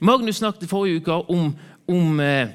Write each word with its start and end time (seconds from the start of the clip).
Magnus 0.00 0.40
snakket 0.40 0.70
forrige 0.70 1.02
uke 1.02 1.16
om, 1.28 1.50
om 1.88 2.20
eh, 2.24 2.52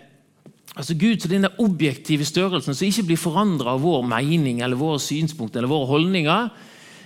altså 0.76 0.96
Gud 0.98 1.22
til 1.22 1.36
denne 1.36 1.52
objektive 1.62 2.26
størrelsen 2.26 2.76
som 2.76 2.88
ikke 2.88 3.06
blir 3.12 3.22
forandra 3.22 3.76
av 3.76 3.84
vår 3.86 4.02
mening 4.10 4.64
eller 4.66 4.80
våre 4.80 5.00
synspunkter 5.00 5.62
eller 5.62 5.72
våre 5.72 5.92
holdninger. 5.94 6.50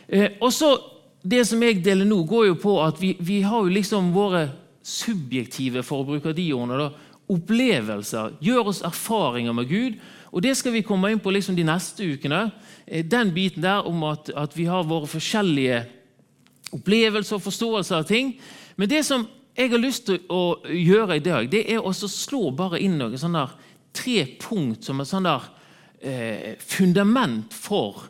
Eh, 0.08 0.40
og 0.42 0.54
så 0.54 0.78
Det 1.20 1.42
som 1.44 1.60
jeg 1.60 1.82
deler 1.84 2.08
nå, 2.08 2.22
går 2.24 2.46
jo 2.46 2.54
på 2.56 2.74
at 2.80 2.96
vi, 3.02 3.10
vi 3.20 3.42
har 3.44 3.60
jo 3.60 3.74
liksom 3.76 4.14
våre 4.16 4.46
subjektive 4.88 5.82
for 5.84 6.00
å 6.00 6.08
bruke 6.08 6.32
de 6.32 6.46
ordene, 6.56 6.78
da, 6.80 7.10
opplevelser, 7.28 8.38
gjør 8.40 8.70
oss 8.72 8.80
erfaringer 8.88 9.52
med 9.52 9.68
Gud. 9.68 9.98
og 10.32 10.42
Det 10.42 10.56
skal 10.56 10.72
vi 10.72 10.82
komme 10.82 11.12
inn 11.12 11.20
på 11.20 11.34
liksom 11.36 11.58
de 11.58 11.66
neste 11.68 12.08
ukene. 12.08 12.52
Eh, 12.88 13.04
den 13.04 13.34
biten 13.36 13.62
der 13.62 13.84
om 13.84 14.04
at, 14.08 14.32
at 14.32 14.56
vi 14.56 14.70
har 14.72 14.88
våre 14.88 15.12
forskjellige 15.12 15.84
opplevelser 16.72 17.36
og 17.36 17.44
forståelser 17.44 18.00
av 18.00 18.08
ting. 18.08 18.40
Men 18.78 18.90
det 18.90 19.04
som 19.06 19.28
jeg 19.56 19.72
har 19.72 19.82
lyst 19.82 20.06
til 20.08 20.22
å 20.32 20.60
gjøre 20.66 21.18
i 21.18 21.24
dag, 21.24 21.50
det 21.52 21.66
er 21.74 21.84
å 21.84 21.94
slå 21.94 22.50
bare 22.56 22.80
inn 22.84 22.98
noen 23.00 23.20
sånne 23.20 23.48
tre 23.96 24.24
punkt 24.40 24.86
som 24.86 25.02
et 25.02 25.10
sånn 25.10 25.28
eh, 25.30 26.56
fundament 26.62 27.54
for 27.56 28.08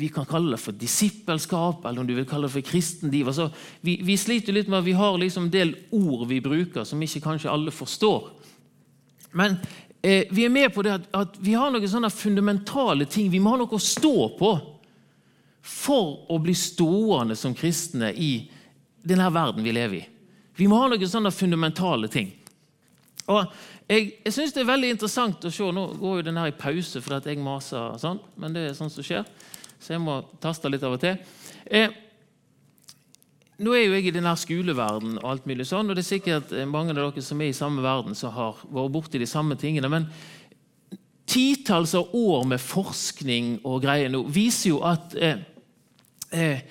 vi 0.00 0.08
kan 0.08 0.24
kalle 0.24 0.54
det 0.54 0.62
for 0.62 0.76
disippelskap, 0.76 1.84
eller 1.84 2.00
om 2.00 2.06
du 2.08 2.14
vil 2.16 2.28
kalle 2.28 2.48
det 2.48 2.54
for 2.54 2.64
kristendiv. 2.64 3.28
Altså, 3.28 3.50
vi, 3.84 3.98
vi, 4.06 4.16
sliter 4.16 4.54
litt 4.56 4.70
med 4.70 4.78
at 4.80 4.86
vi 4.86 4.96
har 4.96 5.18
liksom 5.20 5.48
en 5.48 5.52
del 5.52 5.74
ord 5.92 6.24
vi 6.30 6.40
bruker 6.40 6.86
som 6.88 7.02
ikke 7.04 7.20
kanskje 7.26 7.50
alle 7.52 7.74
forstår. 7.74 8.30
Men 9.36 9.58
eh, 10.00 10.30
vi 10.32 10.46
er 10.46 10.54
med 10.54 10.72
på 10.72 10.84
det 10.86 10.94
at, 10.94 11.10
at, 11.16 11.36
vi 11.44 11.52
har 11.58 11.72
noen 11.72 11.90
sånne 11.90 12.12
fundamentale 12.14 13.04
ting. 13.12 13.28
Vi 13.32 13.42
må 13.42 13.52
ha 13.52 13.60
noe 13.60 13.76
å 13.76 13.82
stå 13.82 14.14
på 14.38 14.54
for 15.60 16.32
å 16.32 16.40
bli 16.40 16.56
stående 16.56 17.36
som 17.36 17.52
kristne 17.54 18.14
i 18.16 18.32
denne 19.04 19.28
verden 19.34 19.64
vi 19.66 19.76
lever 19.76 20.00
i. 20.00 20.06
Vi 20.60 20.68
må 20.68 20.78
ha 20.82 20.90
noen 20.92 21.08
sånne 21.08 21.32
fundamentale 21.32 22.10
ting. 22.12 22.34
Og 23.30 23.46
Jeg, 23.90 24.12
jeg 24.24 24.32
synes 24.36 24.52
det 24.54 24.60
er 24.62 24.68
veldig 24.68 24.90
interessant 24.94 25.44
å 25.44 25.50
se 25.50 25.66
Nå 25.74 25.82
går 25.98 26.20
jo 26.20 26.26
den 26.28 26.36
her 26.38 26.52
i 26.52 26.54
pause 26.54 27.00
fordi 27.02 27.32
jeg 27.32 27.42
maser, 27.42 27.96
sånn, 27.98 28.20
men 28.38 28.54
det 28.54 28.68
er 28.68 28.76
sånt 28.78 28.94
som 28.94 29.06
skjer. 29.06 29.24
Så 29.80 29.96
jeg 29.96 30.02
må 30.04 30.20
taste 30.42 30.70
litt 30.70 30.84
av 30.86 30.94
og 30.94 31.02
til. 31.02 31.16
Eh, 31.66 31.90
nå 33.60 33.74
er 33.76 33.82
jo 33.82 33.96
jeg 33.96 34.06
i 34.08 34.12
denne 34.14 34.32
skoleverden, 34.38 35.18
og 35.20 35.26
alt 35.32 35.48
mulig 35.48 35.66
sånn, 35.68 35.90
og 35.90 35.96
det 35.96 36.04
er 36.04 36.10
sikkert 36.10 36.52
mange 36.70 36.94
av 36.94 37.00
dere 37.00 37.24
som 37.24 37.40
er 37.42 37.50
i 37.50 37.56
samme 37.56 37.82
verden, 37.84 38.14
som 38.16 38.32
har 38.36 38.60
vært 38.68 38.94
borti 38.94 39.20
de 39.20 39.28
samme 39.28 39.56
tingene. 39.60 39.90
Men 39.92 40.06
titalls 41.30 41.96
av 41.98 42.14
år 42.16 42.46
med 42.52 42.62
forskning 42.62 43.58
og 43.64 43.82
greier 43.84 44.12
nå 44.12 44.22
viser 44.32 44.72
jo 44.72 44.80
at 44.86 45.14
eh, 45.18 45.42
eh, 46.30 46.62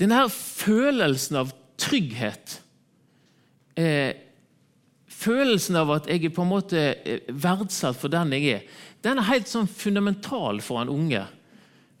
denne 0.00 0.24
følelsen 0.32 1.42
av 1.42 1.52
trygghet 1.78 2.58
eh, 3.78 4.24
Følelsen 5.08 5.78
av 5.80 5.88
at 5.94 6.06
jeg 6.06 6.28
er 6.28 6.34
på 6.34 6.44
en 6.44 6.50
måte 6.50 6.78
eh, 6.78 7.24
verdsatt 7.32 7.96
for 7.98 8.12
den 8.12 8.34
jeg 8.36 8.58
er, 8.58 8.78
den 9.06 9.18
er 9.18 9.30
helt 9.30 9.48
sånn 9.48 9.68
fundamental 9.70 10.60
for 10.62 10.82
en 10.82 10.92
unge. 10.92 11.22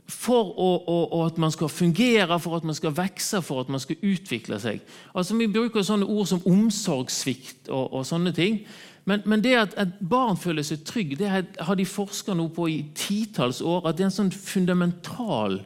For 0.08 0.52
å, 0.52 0.68
å, 0.88 0.98
å, 1.16 1.22
at 1.26 1.38
man 1.40 1.52
skal 1.52 1.70
fungere, 1.72 2.38
for 2.40 2.56
at 2.56 2.66
man 2.68 2.76
skal 2.76 2.94
vokse, 2.96 3.40
for 3.44 3.64
at 3.64 3.72
man 3.72 3.80
skal 3.82 3.98
utvikle 4.04 4.58
seg. 4.60 4.84
Altså 5.12 5.36
Vi 5.36 5.48
bruker 5.52 5.84
sånne 5.84 6.08
ord 6.08 6.30
som 6.30 6.44
omsorgssvikt 6.48 7.68
og, 7.68 7.92
og 7.98 8.06
sånne 8.08 8.32
ting. 8.36 8.62
Men, 9.08 9.24
men, 9.24 9.42
det 9.44 9.54
at 9.56 9.76
et 9.80 9.98
barn 10.04 10.36
føler 10.36 10.66
seg 10.66 10.84
trygg, 10.84 11.16
det 11.20 11.28
har 11.32 11.76
de 11.76 11.88
forska 11.88 12.36
på 12.54 12.68
i 12.68 12.78
titalls 12.96 13.62
år. 13.64 13.88
At 13.88 13.96
det 13.96 14.04
er 14.04 14.10
en 14.10 14.18
sånn 14.18 14.32
fundamental 14.32 15.62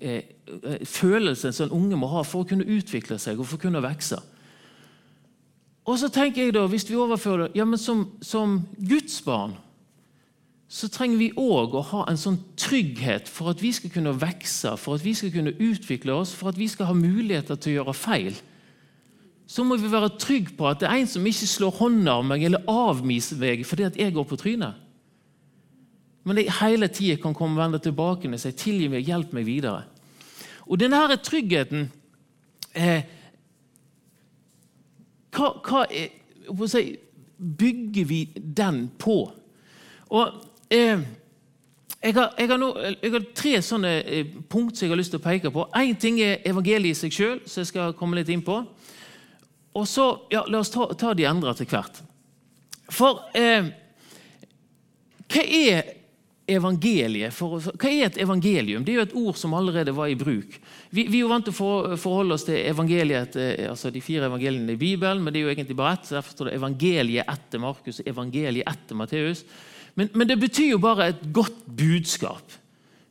eh, 0.00 0.24
eh 0.48 0.84
følelse 0.88 1.52
som 1.52 1.68
en 1.68 1.76
unge 1.82 2.00
må 2.00 2.08
ha 2.12 2.24
for 2.24 2.44
å 2.44 2.48
kunne 2.48 2.64
utvikle 2.64 3.18
seg 3.20 3.38
og 3.38 3.46
for 3.46 3.60
å 3.60 3.64
kunne 3.66 3.84
vokse. 3.84 4.20
Og 5.88 5.96
så 5.96 6.10
tenker 6.12 6.44
jeg 6.44 6.54
da, 6.56 6.66
Hvis 6.68 6.84
vi 6.90 6.98
overfører 7.00 7.46
det 7.46 7.56
ja, 7.56 7.64
men 7.64 7.80
som, 7.80 8.04
som 8.20 8.60
Guds 8.76 9.22
barn 9.24 9.56
så 10.68 10.84
trenger 10.92 11.16
vi 11.16 11.30
òg 11.32 11.72
å 11.72 11.84
ha 11.94 12.02
en 12.10 12.18
sånn 12.20 12.36
trygghet 12.60 13.30
for 13.32 13.54
at 13.54 13.62
vi 13.64 13.70
skal 13.72 13.88
kunne 13.88 14.12
vokse, 14.20 14.74
for 14.76 14.98
at 14.98 15.04
vi 15.04 15.14
skal 15.16 15.30
kunne 15.32 15.54
utvikle 15.56 16.12
oss, 16.12 16.34
for 16.36 16.50
at 16.50 16.58
vi 16.60 16.66
skal 16.68 16.90
ha 16.90 16.96
muligheter 16.96 17.56
til 17.56 17.72
å 17.72 17.76
gjøre 17.78 17.94
feil. 17.96 18.36
Så 19.48 19.64
må 19.64 19.78
vi 19.80 19.88
være 19.88 20.10
trygge 20.20 20.52
på 20.58 20.68
at 20.68 20.82
det 20.82 20.90
er 20.90 21.00
en 21.00 21.08
som 21.08 21.24
ikke 21.24 21.48
slår 21.48 21.78
hånda 21.78 22.18
av 22.20 22.28
meg 22.28 22.44
eller 22.44 22.68
avmiser 22.68 23.40
meg 23.40 23.64
fordi 23.64 23.86
at 23.88 23.96
jeg 23.96 24.12
går 24.12 24.28
på 24.28 24.36
trynet. 24.42 24.84
Men 26.28 26.42
jeg 26.42 26.58
hele 26.58 26.92
tida 26.92 27.16
kan 27.22 27.32
komme 27.32 27.56
og 27.56 27.64
vende 27.64 27.80
tilbake 27.80 28.28
og 28.28 28.40
si 28.42 28.52
'tilgi 28.52 28.90
meg, 28.92 29.08
hjelp 29.08 29.32
meg 29.32 29.48
videre'. 29.48 29.88
Og 30.68 30.76
denne 30.76 31.16
tryggheten 31.16 31.88
eh, 32.76 33.08
hva, 35.34 35.52
hva 35.64 35.84
er, 35.90 36.12
si, 36.70 36.84
bygger 37.38 38.08
vi 38.08 38.20
den 38.34 38.86
på? 38.98 39.20
Og 40.08 40.38
eh, 40.72 41.02
jeg, 42.02 42.14
har, 42.14 42.32
jeg, 42.38 42.48
har 42.48 42.60
no, 42.60 42.70
jeg 42.78 43.12
har, 43.12 43.26
tre 43.36 43.56
sånne 43.64 43.92
eh, 44.02 44.32
punkt 44.50 44.78
som 44.78 44.86
jeg 44.86 44.94
har 44.94 45.00
lyst 45.00 45.12
til 45.14 45.20
å 45.20 45.26
peke 45.26 45.52
på. 45.54 45.66
Én 45.76 45.98
ting 46.00 46.20
er 46.22 46.40
evangeliet 46.48 46.96
i 46.96 47.00
seg 47.02 47.14
sjøl, 47.14 47.40
som 47.44 47.62
jeg 47.62 47.72
skal 47.72 47.96
komme 47.98 48.20
litt 48.20 48.30
inn 48.32 48.44
på. 48.46 48.62
Og 49.78 49.86
så, 49.86 50.08
ja, 50.32 50.44
La 50.48 50.62
oss 50.62 50.72
ta, 50.74 50.88
ta 50.98 51.12
de 51.14 51.26
andre 51.28 51.54
til 51.58 51.68
hvert. 51.70 52.00
For 52.88 53.26
eh, 53.36 53.68
hva 55.28 55.44
er 55.44 55.97
evangeliet. 56.48 57.34
For, 57.36 57.60
hva 57.60 57.90
er 57.90 58.06
et 58.08 58.18
evangelium? 58.22 58.84
Det 58.84 58.94
er 58.94 59.00
jo 59.00 59.06
et 59.06 59.16
ord 59.20 59.38
som 59.38 59.54
allerede 59.56 59.92
var 59.94 60.08
i 60.10 60.16
bruk. 60.18 60.56
Vi, 60.90 61.04
vi 61.04 61.18
er 61.18 61.22
jo 61.22 61.30
vant 61.30 61.44
til 61.44 61.54
å 61.54 61.58
for, 61.58 61.96
forholde 62.00 62.38
oss 62.38 62.46
til 62.48 62.58
evangeliet, 62.62 63.36
eh, 63.36 63.66
altså 63.70 63.92
de 63.92 64.02
fire 64.04 64.30
evangeliene 64.30 64.74
i 64.74 64.80
Bibelen, 64.80 65.22
men 65.22 65.34
det 65.34 65.42
er 65.42 65.48
jo 65.48 65.52
egentlig 65.52 65.78
bare 65.78 65.98
ett. 65.98 66.10
Derfor 66.16 66.36
står 66.36 66.50
det 66.50 66.56
evangeliet 66.58 67.32
etter 67.34 67.62
Markus 67.62 68.02
evangeliet 68.04 68.72
etter 68.72 68.98
Matteus. 68.98 69.44
Men, 69.98 70.10
men, 70.14 70.28
det 70.30 70.38
betyr 70.40 70.72
jo 70.72 70.82
bare 70.82 71.12
et 71.12 71.22
godt 71.34 71.64
budskap. 71.66 72.58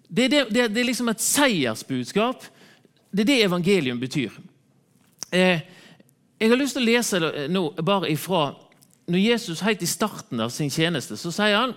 Det, 0.07 0.29
det, 0.31 0.45
det, 0.49 0.69
det 0.73 0.81
er 0.81 0.87
liksom 0.87 1.11
et 1.11 1.23
seiersbudskap. 1.23 2.45
Det 3.11 3.25
er 3.25 3.31
det 3.31 3.41
evangelium 3.45 3.99
betyr. 4.01 4.33
Eh, 5.31 5.65
jeg 6.37 6.49
har 6.49 6.59
lyst 6.59 6.77
til 6.77 6.85
å 6.85 6.89
lese 6.89 7.19
det 7.21 7.49
nå 7.51 7.69
bare 7.83 8.09
ifra 8.13 8.49
når 9.07 9.23
Jesus 9.23 9.63
helt 9.63 9.83
i 9.83 9.89
starten 9.89 10.41
av 10.43 10.51
sin 10.51 10.71
tjeneste 10.71 11.15
så 11.19 11.31
sier 11.31 11.55
han 11.55 11.73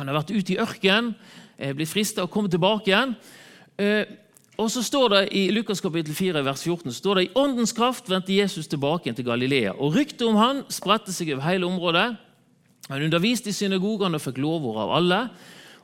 han 0.00 0.10
har 0.10 0.18
vært 0.22 0.32
ute 0.32 0.54
i 0.54 0.58
ørkenen, 0.60 1.14
blitt 1.76 1.90
frista 1.92 2.24
og 2.24 2.32
kommet 2.32 2.54
tilbake 2.54 2.88
igjen. 2.88 3.14
Eh, 3.80 4.04
og 4.60 4.68
så 4.68 4.82
står 4.84 5.08
det 5.08 5.20
I 5.36 5.46
Lukas 5.54 5.80
kapittel 5.80 6.14
4, 6.14 6.42
vers 6.44 6.64
14 6.66 6.92
står 6.92 7.16
det 7.16 7.22
i 7.24 7.30
åndens 7.38 7.72
kraft 7.72 8.10
vendte 8.10 8.34
Jesus 8.36 8.68
tilbake 8.68 9.12
til 9.16 9.24
Galilea. 9.24 9.72
og 9.72 9.94
Ryktet 9.96 10.26
om 10.28 10.36
han 10.36 10.64
spredte 10.68 11.14
seg 11.16 11.32
over 11.32 11.46
hele 11.46 11.66
området. 11.66 12.10
Han 12.90 13.06
underviste 13.06 13.48
i 13.48 13.56
synagogene 13.56 14.18
og 14.18 14.24
fikk 14.24 14.40
lovord 14.42 14.82
av 14.82 14.92
alle. 14.98 15.22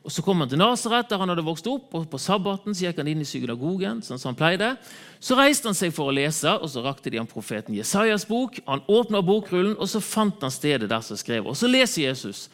Og 0.05 0.13
Så 0.13 0.23
kom 0.23 0.39
han 0.39 0.49
til 0.49 0.59
Nasaret, 0.59 1.09
der 1.11 1.19
han 1.19 1.29
hadde 1.29 1.43
vokst 1.43 1.67
opp. 1.67 1.95
og 1.95 2.11
På 2.11 2.19
sabbaten 2.19 2.75
så 2.75 2.87
gikk 2.87 3.01
han 3.01 3.09
inn 3.09 3.21
i 3.21 3.25
synagogen. 3.25 4.03
sånn 4.03 4.19
som 4.19 4.35
han 4.35 4.37
pleide. 4.37 4.77
Så 5.21 5.35
reiste 5.35 5.67
han 5.67 5.75
seg 5.75 5.93
for 5.93 6.13
å 6.13 6.15
lese, 6.15 6.47
og 6.61 6.69
så 6.69 6.85
rakte 6.85 7.11
de 7.11 7.17
ham 7.17 7.27
profeten 7.27 7.75
Jesajas 7.75 8.27
bok. 8.29 8.61
Han 8.69 8.85
åpna 8.87 9.23
bokrullen, 9.23 9.77
og 9.79 9.89
så 9.89 10.01
fant 10.01 10.41
han 10.43 10.51
stedet 10.51 10.89
der 10.89 11.01
som 11.01 11.17
skrev. 11.17 11.47
Og 11.47 11.57
så 11.57 11.67
leser 11.67 12.03
Jesus. 12.03 12.49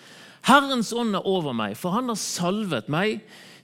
Herrens 0.47 0.91
ånd 0.93 1.15
er 1.15 1.27
over 1.29 1.55
meg, 1.55 1.77
for 1.79 1.95
han 1.95 2.11
har 2.11 2.19
salvet 2.19 2.89
meg 2.91 3.21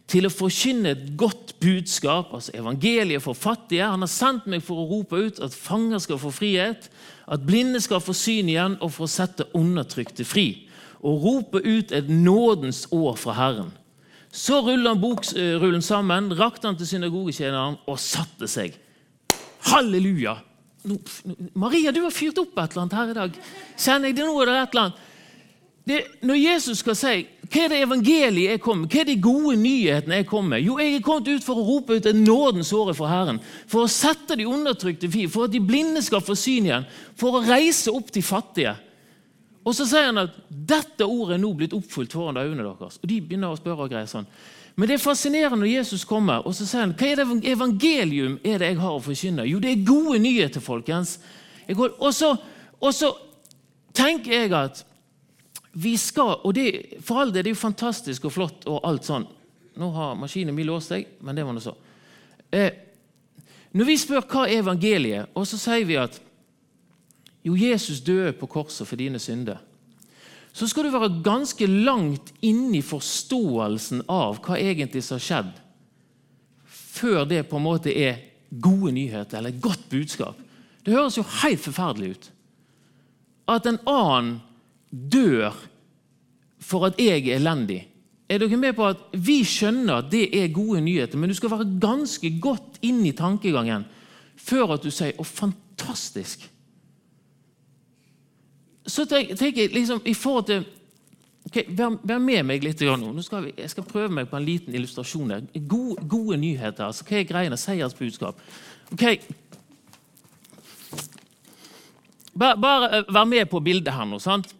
til 0.08 0.24
å 0.24 0.32
forkynne 0.32 0.94
et 0.94 1.08
godt 1.20 1.56
budskap, 1.60 2.30
altså 2.32 2.54
evangeliet 2.56 3.22
for 3.24 3.36
fattige. 3.36 3.84
Han 3.84 4.04
har 4.04 4.12
sendt 4.12 4.46
meg 4.48 4.62
for 4.64 4.80
å 4.80 4.86
rope 4.88 5.18
ut 5.18 5.40
at 5.44 5.56
fanger 5.56 6.00
skal 6.00 6.20
få 6.22 6.32
frihet, 6.32 6.88
at 7.28 7.44
blinde 7.44 7.82
skal 7.84 8.00
få 8.00 8.14
syn 8.16 8.48
igjen, 8.48 8.78
og 8.80 8.94
for 8.94 9.04
å 9.04 9.12
sette 9.12 9.50
undertrykte 9.58 10.24
fri. 10.24 10.48
Og 11.04 11.20
rope 11.26 11.60
ut 11.60 11.92
et 11.94 12.08
nådens 12.08 12.86
år 12.94 13.18
fra 13.20 13.36
Herren. 13.36 13.74
Så 14.32 14.60
rullet 14.62 14.88
han 14.88 15.02
bokrullen 15.02 15.84
sammen, 15.84 16.32
rakte 16.38 16.68
han 16.68 16.78
til 16.78 16.88
synagogetjeneren 16.88 17.78
og 17.88 18.00
satte 18.00 18.48
seg. 18.50 18.76
Halleluja! 19.68 20.38
Maria, 21.58 21.92
du 21.92 22.04
har 22.04 22.14
fyrt 22.14 22.38
opp 22.40 22.56
et 22.56 22.72
eller 22.72 22.84
annet 22.84 22.96
her 22.96 23.12
i 23.12 23.16
dag. 23.16 23.38
Kjenner 23.76 24.08
jeg 24.08 24.18
det 24.20 24.26
nå? 24.28 24.34
er 24.40 24.48
det 24.48 24.56
et 24.56 24.76
eller 24.76 24.84
annet? 24.86 25.06
Det, 25.88 25.98
når 26.20 26.36
Jesus 26.36 26.82
skal 26.82 26.96
si 26.98 27.12
hva 27.48 27.62
er 27.64 27.70
det 27.72 27.78
evangeliet 27.80 28.50
jeg 28.52 28.60
kommer 28.60 28.84
med, 28.84 28.92
hva 28.92 29.00
er 29.00 29.06
de 29.08 29.14
gode 29.24 29.54
nyhetene 29.56 30.18
jeg 30.18 30.26
kommer 30.28 30.56
med? 30.56 30.66
Jo, 30.66 30.74
jeg 30.82 30.98
er 30.98 31.04
kommet 31.06 31.30
ut 31.32 31.46
for 31.46 31.56
å 31.56 31.64
rope 31.64 31.96
ut 31.96 32.08
en 32.10 32.18
nådens 32.26 32.72
åre 32.76 32.92
for 32.96 33.08
Herren. 33.08 33.38
For 33.70 33.86
å 33.86 33.92
sette 33.92 34.36
de 34.36 34.44
undertrykte 34.44 35.08
fri, 35.08 35.24
for 35.32 35.48
at 35.48 35.54
de 35.54 35.62
blinde 35.64 36.02
skal 36.04 36.20
få 36.20 36.36
syn 36.36 36.68
igjen. 36.68 36.84
For 37.16 37.38
å 37.38 37.40
reise 37.46 37.94
opp 37.94 38.12
de 38.12 38.20
fattige. 38.20 38.74
Og 39.64 39.72
så 39.76 39.86
sier 39.88 40.10
han 40.10 40.20
at 40.26 40.36
dette 40.48 41.08
ordet 41.08 41.38
er 41.38 41.40
nå 41.42 41.54
blitt 41.56 41.76
oppfylt 41.76 42.12
foran 42.16 42.36
øynene 42.36 42.66
deres. 42.66 43.00
Og 43.00 43.08
de 43.08 43.20
begynner 43.24 43.52
å 43.52 43.56
spørre 43.56 43.86
og 43.86 43.92
greier 43.94 44.10
sånn. 44.10 44.28
Men 44.76 44.90
det 44.90 44.98
er 44.98 45.02
fascinerende 45.02 45.62
når 45.64 45.72
Jesus 45.72 46.04
kommer 46.06 46.44
og 46.46 46.52
så 46.54 46.68
sier 46.68 46.84
han, 46.84 46.92
hva 46.96 47.08
er 47.08 47.22
det 47.22 47.50
evangelium 47.50 48.36
er 48.44 48.60
det 48.60 48.74
jeg 48.74 48.80
har 48.82 48.98
å 48.98 49.00
forkynne. 49.02 49.48
Jo, 49.48 49.58
det 49.64 49.72
er 49.72 49.88
gode 49.88 50.20
nyheter, 50.22 50.62
folkens. 50.62 51.16
Og 51.72 52.12
så 52.12 53.10
tenker 53.96 54.36
jeg 54.36 54.52
at 54.54 54.84
vi 55.78 55.94
skal, 56.00 56.40
og 56.42 56.54
det, 56.56 56.98
For 57.04 57.20
all 57.22 57.30
del, 57.30 57.44
det 57.44 57.52
er 57.52 57.54
jo 57.54 57.60
fantastisk 57.60 58.26
og 58.26 58.34
flott 58.34 58.66
og 58.66 58.82
alt 58.88 59.06
sånn. 59.06 59.26
Nå 59.78 59.90
har 59.94 60.16
maskinen 60.18 60.56
min 60.56 60.66
låst 60.66 60.90
seg, 60.90 61.06
men 61.22 61.38
det 61.38 61.44
var 61.46 61.54
nå 61.54 61.62
så. 61.62 61.74
Eh, 62.50 62.72
når 63.78 63.86
vi 63.86 63.96
spør 64.00 64.24
hva 64.26 64.46
er 64.48 64.62
evangeliet, 64.62 65.30
og 65.38 65.46
så 65.46 65.60
sier 65.60 65.86
vi 65.88 66.00
at 66.00 66.24
Jo, 67.46 67.54
Jesus 67.54 68.00
døde 68.02 68.32
på 68.36 68.48
korset 68.50 68.84
for 68.84 68.98
dine 68.98 69.20
synder. 69.22 69.60
Så 70.52 70.66
skal 70.68 70.84
du 70.84 70.90
være 70.90 71.20
ganske 71.24 71.68
langt 71.70 72.32
inne 72.44 72.80
i 72.80 72.84
forståelsen 72.84 74.02
av 74.10 74.40
hva 74.42 74.58
egentlig 74.58 75.04
som 75.06 75.16
har 75.16 75.24
skjedd, 75.24 75.52
før 76.66 77.22
det 77.30 77.44
på 77.48 77.56
en 77.56 77.64
måte 77.64 77.94
er 77.94 78.18
gode 78.50 78.90
nyheter 78.96 79.38
eller 79.38 79.62
godt 79.62 79.86
budskap. 79.88 80.42
Det 80.82 80.92
høres 80.92 81.16
jo 81.16 81.24
helt 81.44 81.62
forferdelig 81.62 82.10
ut. 82.10 82.28
At 83.54 83.70
en 83.70 83.80
annen 83.86 84.34
dør 84.90 85.54
for 86.60 86.88
at 86.88 86.98
jeg 87.00 87.28
er 87.28 87.38
elendig. 87.38 87.82
Er 88.28 88.42
dere 88.42 88.56
med 88.60 88.74
på 88.76 88.86
at 88.86 89.00
Vi 89.12 89.40
skjønner 89.44 90.02
at 90.02 90.10
det 90.12 90.28
er 90.36 90.52
gode 90.52 90.80
nyheter, 90.84 91.18
men 91.18 91.30
du 91.30 91.34
skal 91.34 91.50
være 91.50 91.68
ganske 91.80 92.30
godt 92.40 92.80
inn 92.84 93.00
i 93.06 93.16
tankegangen 93.16 93.86
før 94.38 94.74
at 94.76 94.82
du 94.82 94.90
sier 94.90 95.12
'Å, 95.12 95.24
fantastisk'. 95.24 96.48
Så 98.86 99.04
tenker 99.04 99.62
jeg 99.62 99.72
liksom 99.72 100.00
i 100.04 100.14
forhold 100.14 100.46
til 100.46 100.64
okay, 101.46 101.64
vær, 101.68 101.98
vær, 102.02 102.18
med 102.18 102.42
meg 102.42 102.64
litt 102.64 102.80
nå. 102.80 103.12
nå 103.12 103.22
skal 103.22 103.44
vi, 103.44 103.52
jeg 103.58 103.70
skal 103.70 103.84
prøve 103.84 104.08
meg 104.08 104.28
på 104.28 104.36
en 104.36 104.44
liten 104.44 104.74
illustrasjon. 104.74 105.28
der. 105.28 105.42
Gode, 105.68 106.08
gode 106.08 106.36
nyheter. 106.36 106.84
altså 106.84 107.04
Hva 107.04 107.18
er 107.18 107.24
greiene? 107.24 107.56
Seiersbudskap. 107.56 108.40
Ok. 108.92 109.04
Bare, 112.38 112.56
bare 112.56 112.98
eh, 112.98 113.14
vær 113.14 113.24
med 113.24 113.48
på 113.50 113.60
bildet 113.60 113.94
her 113.94 114.04
nå. 114.04 114.18
sant? 114.18 114.54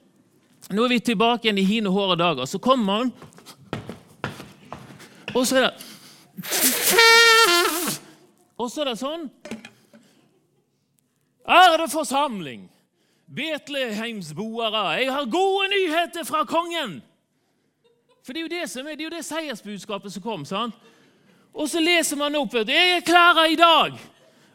Nå 0.68 0.84
er 0.84 0.88
vi 0.88 1.00
tilbake 1.00 1.46
igjen 1.46 1.58
i 1.58 1.64
hine 1.64 1.90
håre 1.92 2.16
dager. 2.20 2.44
Så 2.44 2.58
kommer 2.60 3.02
han, 3.02 3.12
og 5.34 5.46
så 5.46 5.56
er 5.56 5.60
det 5.60 5.74
Og 8.58 8.70
så 8.70 8.82
er 8.82 8.90
det 8.90 8.98
sånn 8.98 9.28
Ærede 11.48 11.86
forsamling! 11.88 12.66
Betlehemsboere, 13.28 14.82
jeg 15.00 15.12
har 15.12 15.30
gode 15.32 15.68
nyheter 15.72 16.24
fra 16.24 16.42
kongen! 16.48 16.98
For 18.24 18.32
det 18.32 18.40
er 18.40 18.46
jo 18.46 18.52
det 18.52 18.68
som 18.68 18.86
er, 18.86 18.96
det 18.96 19.04
er 19.04 19.08
jo 19.08 19.16
det 19.16 19.24
seiersbudskapet 19.24 20.12
som 20.12 20.22
kom. 20.22 20.44
sant? 20.44 20.74
Og 21.54 21.68
så 21.68 21.80
leser 21.80 22.16
man 22.20 22.36
opp 22.36 22.54
at 22.60 22.68
jeg 22.68 22.98
erklærer 22.98 23.52
i 23.52 23.56
dag 23.56 23.96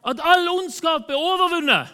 at 0.06 0.22
all 0.22 0.50
ondskap 0.52 1.10
er 1.10 1.18
overvunnet. 1.18 1.90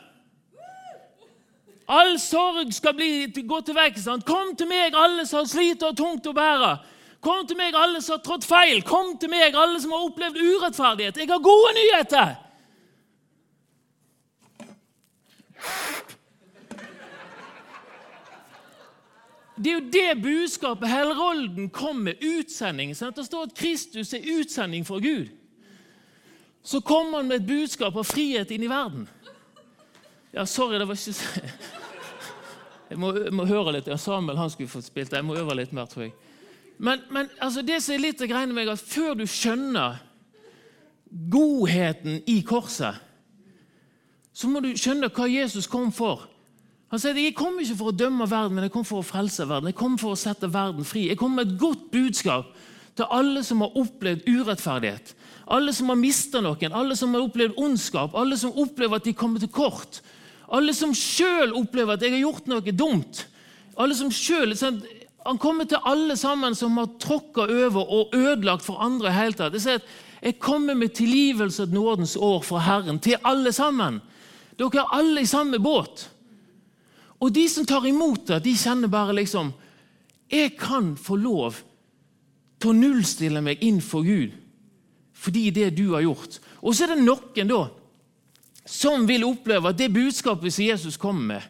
All 1.90 2.20
sorg 2.22 2.70
skal 2.74 2.94
bli, 2.94 3.12
gå 3.34 3.60
til 3.66 3.74
vekk. 3.74 3.96
Kom 4.28 4.54
til 4.58 4.70
meg, 4.70 4.94
alle 4.94 5.26
som 5.26 5.48
sliter 5.50 5.90
og 5.90 5.98
tungt 5.98 6.28
å 6.30 6.34
bære. 6.38 6.76
Kom 7.20 7.48
til 7.50 7.58
meg, 7.58 7.74
alle 7.76 8.02
som 8.02 8.20
har 8.20 8.22
trådt 8.24 8.46
feil. 8.46 8.84
Kom 8.86 9.16
til 9.20 9.32
meg, 9.34 9.58
alle 9.58 9.82
som 9.82 9.96
har 9.96 10.06
opplevd 10.06 10.38
urettferdighet. 10.38 11.18
Jeg 11.18 11.32
har 11.32 11.42
gode 11.42 11.74
nyheter! 11.80 12.38
Det 19.60 19.68
er 19.68 19.76
jo 19.76 19.90
det 19.92 20.22
budskapet 20.24 20.88
Hellerolden 20.88 21.68
kom 21.70 22.06
med. 22.06 22.22
Utsending. 22.24 22.94
Sant? 22.96 23.18
Det 23.18 23.26
står 23.26 23.50
at 23.50 23.58
Kristus 23.58 24.14
er 24.14 24.30
utsending 24.38 24.86
fra 24.88 25.02
Gud. 25.04 25.34
Så 26.64 26.80
kom 26.86 27.12
han 27.18 27.28
med 27.28 27.42
et 27.42 27.50
budskap 27.50 27.98
av 27.98 28.08
frihet 28.08 28.54
inn 28.56 28.64
i 28.64 28.72
verden. 28.72 29.10
Ja, 30.32 30.46
sorry, 30.46 30.78
det 30.80 30.88
var 30.88 30.96
ikke 30.96 31.79
Jeg 32.90 32.98
må, 32.98 33.14
må 33.36 33.46
høre 33.46 33.76
litt. 33.76 33.90
Samuel 34.02 34.40
han 34.40 34.50
skulle 34.50 34.72
fått 34.72 34.88
spilt. 34.90 35.14
Jeg 35.14 35.26
må 35.26 35.38
øve 35.38 35.58
litt 35.58 35.74
mer, 35.76 35.90
tror 35.90 36.08
jeg. 36.08 36.16
Men, 36.80 37.04
men 37.12 37.28
altså, 37.44 37.62
det 37.66 37.82
som 37.84 37.96
er 37.96 38.06
litt 38.08 38.24
av 38.24 38.32
greiene 38.32 38.56
med 38.56 38.72
at 38.72 38.82
før 38.82 39.18
du 39.20 39.26
skjønner 39.28 40.00
godheten 41.10 42.22
i 42.30 42.40
korset, 42.46 42.98
så 44.34 44.48
må 44.48 44.62
du 44.64 44.72
skjønne 44.78 45.10
hva 45.12 45.28
Jesus 45.28 45.68
kom 45.68 45.92
for. 45.92 46.30
Han 46.90 47.02
sier 47.02 47.18
jeg 47.20 47.36
kom 47.38 47.60
ikke 47.62 47.78
for 47.78 47.92
å 47.92 47.98
dømme 47.98 48.26
verden, 48.30 48.56
men 48.58 48.66
jeg 48.66 48.74
kom 48.74 48.86
for 48.88 49.04
å 49.04 49.06
frelse 49.06 49.46
verden. 49.46 49.70
Jeg 49.70 49.78
kom 49.78 49.98
for 50.02 50.16
å 50.16 50.20
sette 50.20 50.50
verden 50.50 50.88
fri. 50.88 51.10
Jeg 51.12 51.20
kom 51.20 51.36
med 51.38 51.50
et 51.50 51.60
godt 51.62 51.90
budskap 51.94 52.54
til 52.98 53.12
alle 53.14 53.44
som 53.46 53.62
har 53.62 53.76
opplevd 53.78 54.26
urettferdighet. 54.26 55.14
Alle 55.54 55.74
som 55.76 55.92
har 55.92 56.00
mista 56.00 56.42
noen, 56.42 56.74
alle 56.74 56.98
som 56.98 57.14
har 57.14 57.28
opplevd 57.28 57.60
ondskap, 57.62 58.16
alle 58.18 58.38
som 58.40 58.56
opplever 58.58 58.98
at 58.98 59.06
de 59.06 59.14
kommer 59.18 59.44
til 59.44 59.52
kort. 59.54 60.02
Alle 60.50 60.74
som 60.74 60.96
sjøl 60.98 61.54
opplever 61.58 61.96
at 61.96 62.04
jeg 62.04 62.16
har 62.16 62.24
gjort 62.24 62.50
noe 62.50 62.74
dumt. 62.74 63.26
Alle 63.80 63.96
som 63.96 64.12
selv, 64.12 64.58
sånn, 64.58 64.82
Han 65.28 65.38
kommer 65.38 65.68
til 65.68 65.78
alle 65.84 66.16
sammen 66.18 66.56
som 66.56 66.78
har 66.80 66.88
tråkka 66.98 67.44
over 67.44 67.90
og 67.92 68.14
ødelagt 68.16 68.64
for 68.64 68.80
andre. 68.82 69.12
Helt 69.12 69.38
tatt. 69.38 69.54
Jeg 69.54 69.62
sier 69.62 69.82
at 69.82 69.90
jeg 70.24 70.40
kommer 70.40 70.76
med 70.76 70.96
tilgivelse 70.96 71.64
et 71.64 71.74
nådens 71.76 72.16
år 72.16 72.40
fra 72.42 72.62
Herren 72.64 73.00
til 73.04 73.20
alle 73.24 73.52
sammen. 73.54 74.00
Dere 74.58 74.82
er 74.82 74.96
alle 74.96 75.22
i 75.22 75.30
samme 75.30 75.60
båt. 75.60 76.08
Og 77.20 77.34
de 77.36 77.46
som 77.52 77.68
tar 77.68 77.86
imot 77.88 78.28
det, 78.28 78.42
de 78.44 78.56
kjenner 78.56 78.92
bare 78.92 79.14
liksom 79.14 79.54
Jeg 80.32 80.58
kan 80.58 80.96
få 80.96 81.16
lov 81.16 81.58
til 82.60 82.70
å 82.70 82.78
nullstille 82.78 83.42
meg 83.42 83.64
inn 83.66 83.82
for 83.82 84.08
Gud 84.08 84.36
fordi 85.20 85.50
det 85.52 85.74
du 85.76 85.90
har 85.92 86.06
gjort. 86.06 86.38
Og 86.64 86.72
så 86.72 86.86
er 86.86 86.94
det 86.94 87.04
noen 87.04 87.50
da 87.50 87.66
som 88.70 89.08
vil 89.10 89.26
oppleve 89.26 89.72
at 89.72 89.78
det 89.80 89.90
budskapet 89.94 90.54
som 90.54 90.66
Jesus 90.68 90.98
kommer 91.02 91.34
med, 91.34 91.48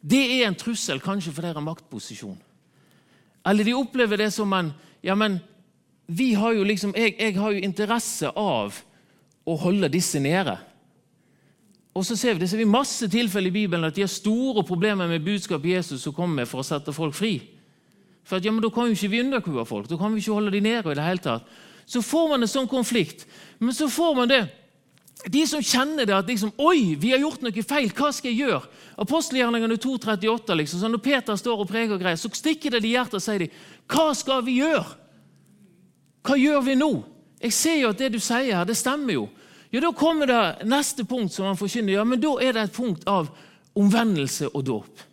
det 0.00 0.22
er 0.38 0.46
en 0.46 0.56
trussel 0.56 1.00
kanskje 1.02 1.32
for 1.34 1.44
deres 1.44 1.64
maktposisjon. 1.64 2.38
Eller 3.46 3.66
de 3.66 3.74
opplever 3.74 4.20
det 4.20 4.30
som 4.32 4.52
en 4.54 4.70
ja, 5.02 5.16
men 5.16 5.38
vi 6.06 6.34
har 6.34 6.52
jo 6.52 6.64
liksom, 6.66 6.92
jeg, 6.96 7.14
jeg 7.18 7.36
har 7.38 7.54
jo 7.54 7.62
interesse 7.64 8.30
av 8.36 8.76
å 9.48 9.56
holde 9.62 9.88
disse 9.92 10.20
nede. 10.20 10.56
Og 11.96 12.04
så 12.06 12.16
ser 12.18 12.36
vi, 12.36 12.42
det 12.42 12.50
ser 12.50 12.60
vi 12.60 12.68
masse 12.68 13.08
tilfeller 13.10 13.50
i 13.50 13.58
Bibelen 13.62 13.88
at 13.88 13.96
de 13.96 14.04
har 14.04 14.12
store 14.12 14.62
problemer 14.66 15.08
med 15.10 15.24
budskapet 15.24 15.72
Jesus 15.72 16.04
som 16.04 16.14
kommer 16.14 16.46
for 16.46 16.62
å 16.62 16.66
sette 16.66 16.94
folk 16.94 17.16
fri. 17.16 17.34
For 18.26 18.38
at, 18.38 18.46
ja, 18.46 18.52
men 18.52 18.62
Da 18.62 18.70
kan 18.70 18.86
jo 18.86 18.94
ikke 18.94 19.10
vi 19.10 19.22
underkue 19.24 19.64
folk. 19.66 19.88
Da 19.90 19.98
kan 19.98 20.14
vi 20.14 20.22
ikke 20.22 20.36
holde 20.36 20.52
de 20.54 20.60
nede. 20.60 20.92
i 20.92 20.94
det 20.94 21.06
hele 21.06 21.24
tatt. 21.24 21.48
Så 21.86 22.02
får 22.02 22.28
man 22.30 22.42
en 22.42 22.50
sånn 22.50 22.68
konflikt. 22.70 23.26
Men 23.58 23.74
så 23.74 23.88
får 23.90 24.14
man 24.14 24.28
det. 24.28 24.44
De 25.28 25.42
som 25.46 25.60
kjenner 25.60 26.06
det 26.08 26.14
at 26.16 26.28
liksom, 26.30 26.52
Oi, 26.56 26.94
vi 26.96 27.10
har 27.12 27.20
gjort 27.20 27.42
noe 27.44 27.64
feil. 27.66 27.90
Hva 27.92 28.08
skal 28.14 28.30
jeg 28.30 28.46
gjøre? 28.46 28.62
Apostelgjerningene 29.04 29.76
2.38. 29.76 30.56
Liksom, 30.56 30.80
sånn, 30.80 30.94
når 30.96 31.02
Peter 31.04 31.36
står 31.36 31.60
og 31.60 31.68
preker 31.68 31.96
og 31.96 32.00
greier, 32.00 32.20
så 32.20 32.30
stikker 32.32 32.72
det 32.72 32.84
i 32.88 32.94
hjertet 32.94 33.18
og 33.18 33.24
sier 33.24 33.44
de, 33.44 33.50
Hva 33.90 34.10
skal 34.16 34.44
vi 34.46 34.60
gjøre? 34.62 34.86
Hva 36.24 36.38
gjør 36.40 36.64
vi 36.64 36.78
nå? 36.80 36.90
Jeg 37.40 37.56
ser 37.56 37.78
jo 37.80 37.92
at 37.92 38.00
det 38.00 38.10
du 38.14 38.18
sier 38.20 38.56
her, 38.56 38.66
det 38.68 38.76
stemmer 38.76 39.16
jo. 39.16 39.28
Ja, 39.70 39.80
Da 39.80 39.92
kommer 39.92 40.26
det 40.26 40.66
neste 40.68 41.04
punkt 41.04 41.32
som 41.32 41.46
han 41.46 41.56
forkynner. 41.56 41.94
Ja, 41.98 42.04
men 42.04 42.20
Da 42.20 42.34
er 42.42 42.52
det 42.52 42.62
et 42.62 42.76
punkt 42.76 43.06
av 43.08 43.30
omvendelse 43.76 44.50
og 44.54 44.64
dåp. 44.64 45.06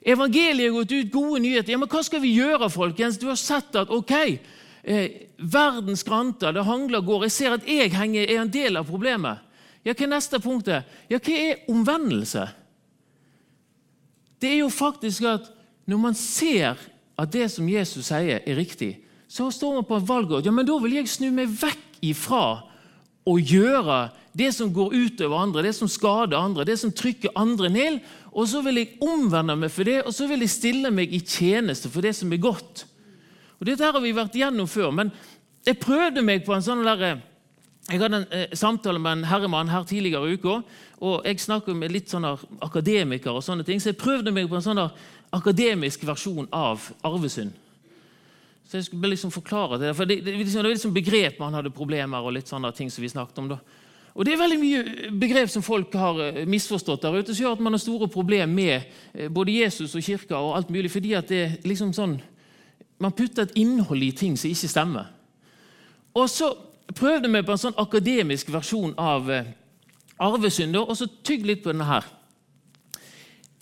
Evangeliet 0.00 0.70
har 0.70 0.78
gått 0.78 0.92
ut 0.92 1.12
gode 1.12 1.40
nyheter. 1.44 1.72
Ja, 1.72 1.78
men 1.78 1.88
Hva 1.88 2.02
skal 2.02 2.22
vi 2.22 2.34
gjøre, 2.38 2.70
folkens? 2.70 3.18
Du 3.18 3.26
har 3.28 3.36
sett 3.36 3.76
at 3.76 3.90
ok, 3.90 4.38
eh, 4.84 5.28
verden 5.40 5.96
skranter, 5.96 6.52
det 6.52 6.66
hangler 6.68 7.00
går. 7.04 7.26
Jeg 7.26 7.32
ser 7.32 7.56
at 7.56 7.66
jeg 7.68 7.92
henger, 7.94 8.28
er 8.28 8.42
en 8.42 8.52
del 8.52 8.76
av 8.80 8.88
problemet. 8.88 9.40
Ja, 9.84 9.94
Hva 9.94 10.04
er 10.04 10.12
neste 10.12 10.40
punktet? 10.40 10.88
Ja, 11.08 11.18
Hva 11.18 11.36
er 11.36 11.62
omvendelse? 11.72 12.46
Det 14.40 14.50
er 14.54 14.62
jo 14.62 14.70
faktisk 14.72 15.24
at 15.28 15.50
når 15.88 16.00
man 16.00 16.16
ser 16.16 16.78
at 17.20 17.32
det 17.32 17.50
som 17.52 17.68
Jesus 17.68 18.08
sier, 18.08 18.40
er 18.40 18.56
riktig, 18.56 18.98
så 19.28 19.50
står 19.52 19.80
man 19.80 19.86
på 19.88 19.98
en 19.98 20.08
valg. 20.08 20.32
Ja, 20.44 20.52
men 20.52 20.66
da 20.66 20.78
vil 20.80 20.96
jeg 20.96 21.10
snu 21.10 21.28
meg 21.34 21.52
vekk 21.60 22.00
ifra 22.04 22.62
å 23.28 23.36
gjøre 23.36 24.08
det 24.36 24.48
som 24.54 24.70
går 24.72 24.94
utover 24.94 25.42
andre, 25.42 25.64
det 25.66 25.74
som 25.76 25.90
skader 25.90 26.38
andre, 26.38 26.64
det 26.64 26.78
som 26.80 26.92
trykker 26.94 27.34
andre 27.38 27.70
ned. 27.72 27.98
Og 28.32 28.48
så 28.48 28.62
vil 28.64 28.80
jeg 28.80 28.96
omvende 29.04 29.56
meg 29.58 29.72
for 29.74 29.88
det, 29.88 30.00
og 30.06 30.14
så 30.14 30.28
vil 30.30 30.44
jeg 30.44 30.54
stille 30.54 30.92
meg 30.94 31.12
i 31.12 31.20
tjeneste 31.20 31.90
for 31.92 32.06
det 32.06 32.14
som 32.16 32.32
er 32.32 32.42
godt. 32.42 32.86
Og 33.60 33.68
Dette 33.68 33.84
har 33.84 34.00
vi 34.00 34.14
vært 34.16 34.36
gjennom 34.40 34.68
før, 34.70 34.90
men 34.96 35.10
jeg 35.66 35.76
prøvde 35.82 36.22
meg 36.24 36.46
på 36.46 36.54
en 36.56 36.64
sånn 36.64 36.84
der, 36.84 37.20
Jeg 37.90 37.98
hadde 38.00 38.16
en 38.16 38.32
eh, 38.32 38.54
samtale 38.54 38.98
med 38.98 39.12
en 39.12 39.24
herremann 39.24 39.68
her 39.68 39.84
tidligere 39.84 40.28
i 40.28 40.34
uka. 40.34 40.62
og 41.00 41.26
Jeg 41.26 41.40
snakker 41.40 41.74
med 41.74 41.92
litt 41.92 42.08
sånne 42.08 42.38
akademikere, 42.60 43.32
og 43.32 43.42
sånne 43.42 43.64
ting, 43.64 43.80
så 43.80 43.90
jeg 43.90 43.96
prøvde 43.96 44.32
meg 44.32 44.48
på 44.48 44.56
en 44.56 44.62
sånn 44.62 44.90
akademisk 45.32 46.04
versjon 46.06 46.48
av 46.52 46.90
arvesynd. 47.02 47.52
Så 48.70 48.78
jeg 48.78 48.84
skulle 48.84 49.10
liksom 49.10 49.30
forklare 49.30 49.78
det. 49.78 49.94
For 49.96 50.04
det, 50.04 50.20
det, 50.24 50.36
det 50.38 50.54
var 50.54 50.68
liksom 50.68 50.94
begrep 50.94 51.40
man 51.40 51.54
hadde 51.54 51.72
problemer 51.74 52.22
og 52.22 52.36
litt 52.36 52.48
sånne 52.48 52.70
ting 52.72 52.90
som 52.90 53.02
vi 53.02 53.08
snakket 53.10 53.38
om. 53.42 53.48
da. 53.48 53.58
Og 54.14 54.24
Det 54.24 54.32
er 54.32 54.40
veldig 54.40 54.58
mye 54.60 55.10
begrep 55.20 55.50
som 55.50 55.62
folk 55.62 55.94
har 55.98 56.20
eh, 56.22 56.46
misforstått 56.46 57.02
der 57.02 57.18
ute, 57.18 57.34
som 57.34 57.44
gjør 57.44 57.58
at 57.58 57.64
man 57.66 57.74
har 57.74 57.82
store 57.82 58.08
problemer 58.10 58.50
med 58.50 58.76
eh, 59.14 59.28
både 59.28 59.58
Jesus 59.60 59.94
og 59.94 60.04
kirka 60.06 60.38
og 60.38 60.56
alt 60.56 60.70
mulig, 60.70 60.90
fordi 60.90 61.14
at 61.18 61.28
det 61.30 61.40
er 61.44 61.56
liksom 61.66 61.92
sånn 61.96 62.18
Man 63.00 63.14
putter 63.16 63.46
et 63.46 63.56
innhold 63.58 64.02
i 64.04 64.12
ting 64.16 64.36
som 64.38 64.50
ikke 64.50 64.70
stemmer. 64.70 65.08
Og 66.14 66.28
så 66.30 66.50
prøvde 66.96 67.30
vi 67.30 67.42
på 67.46 67.54
en 67.54 67.62
sånn 67.62 67.78
akademisk 67.80 68.50
versjon 68.52 68.92
av 69.00 69.30
arvesynder, 70.20 70.84
og 70.84 70.98
så 70.98 71.08
tygg 71.24 71.46
litt 71.48 71.62
på 71.64 71.72
denne 71.72 71.88
her. 71.88 72.06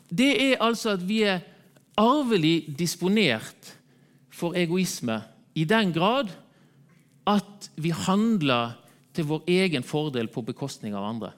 Det 0.08 0.30
er 0.48 0.62
altså 0.64 0.96
at 0.96 1.04
vi 1.06 1.22
er 1.28 1.44
arvelig 1.98 2.70
disponert 2.78 3.74
for 4.32 4.56
egoisme 4.56 5.20
i 5.58 5.66
den 5.68 5.92
grad 5.92 6.30
at 7.28 7.68
vi 7.76 7.92
handler 7.92 8.78
til 9.14 9.28
vår 9.28 9.50
egen 9.50 9.84
fordel 9.84 10.30
på 10.32 10.44
bekostning 10.46 10.94
av 10.96 11.04
andre. 11.04 11.32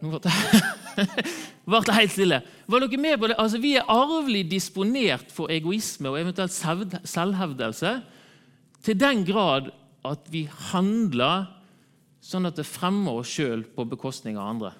Nå 0.00 0.10
ble 1.70 1.80
det 1.86 1.96
helt 1.96 2.14
stille. 2.14 2.40
Var 2.66 2.84
dere 2.84 3.00
med 3.00 3.18
på 3.20 3.28
det? 3.30 3.36
Altså, 3.38 3.60
Vi 3.60 3.74
er 3.76 3.88
arvelig 3.88 4.46
disponert 4.50 5.30
for 5.32 5.52
egoisme 5.52 6.10
og 6.10 6.20
eventuelt 6.20 6.54
selvhevdelse 7.04 7.94
til 8.84 9.00
den 9.00 9.24
grad 9.28 9.70
at 10.08 10.28
vi 10.32 10.46
handler 10.72 11.50
sånn 12.24 12.48
at 12.48 12.56
det 12.56 12.68
fremmer 12.68 13.20
oss 13.20 13.32
sjøl 13.32 13.64
på 13.76 13.84
bekostning 13.88 14.38
av 14.40 14.48
andre. 14.54 14.72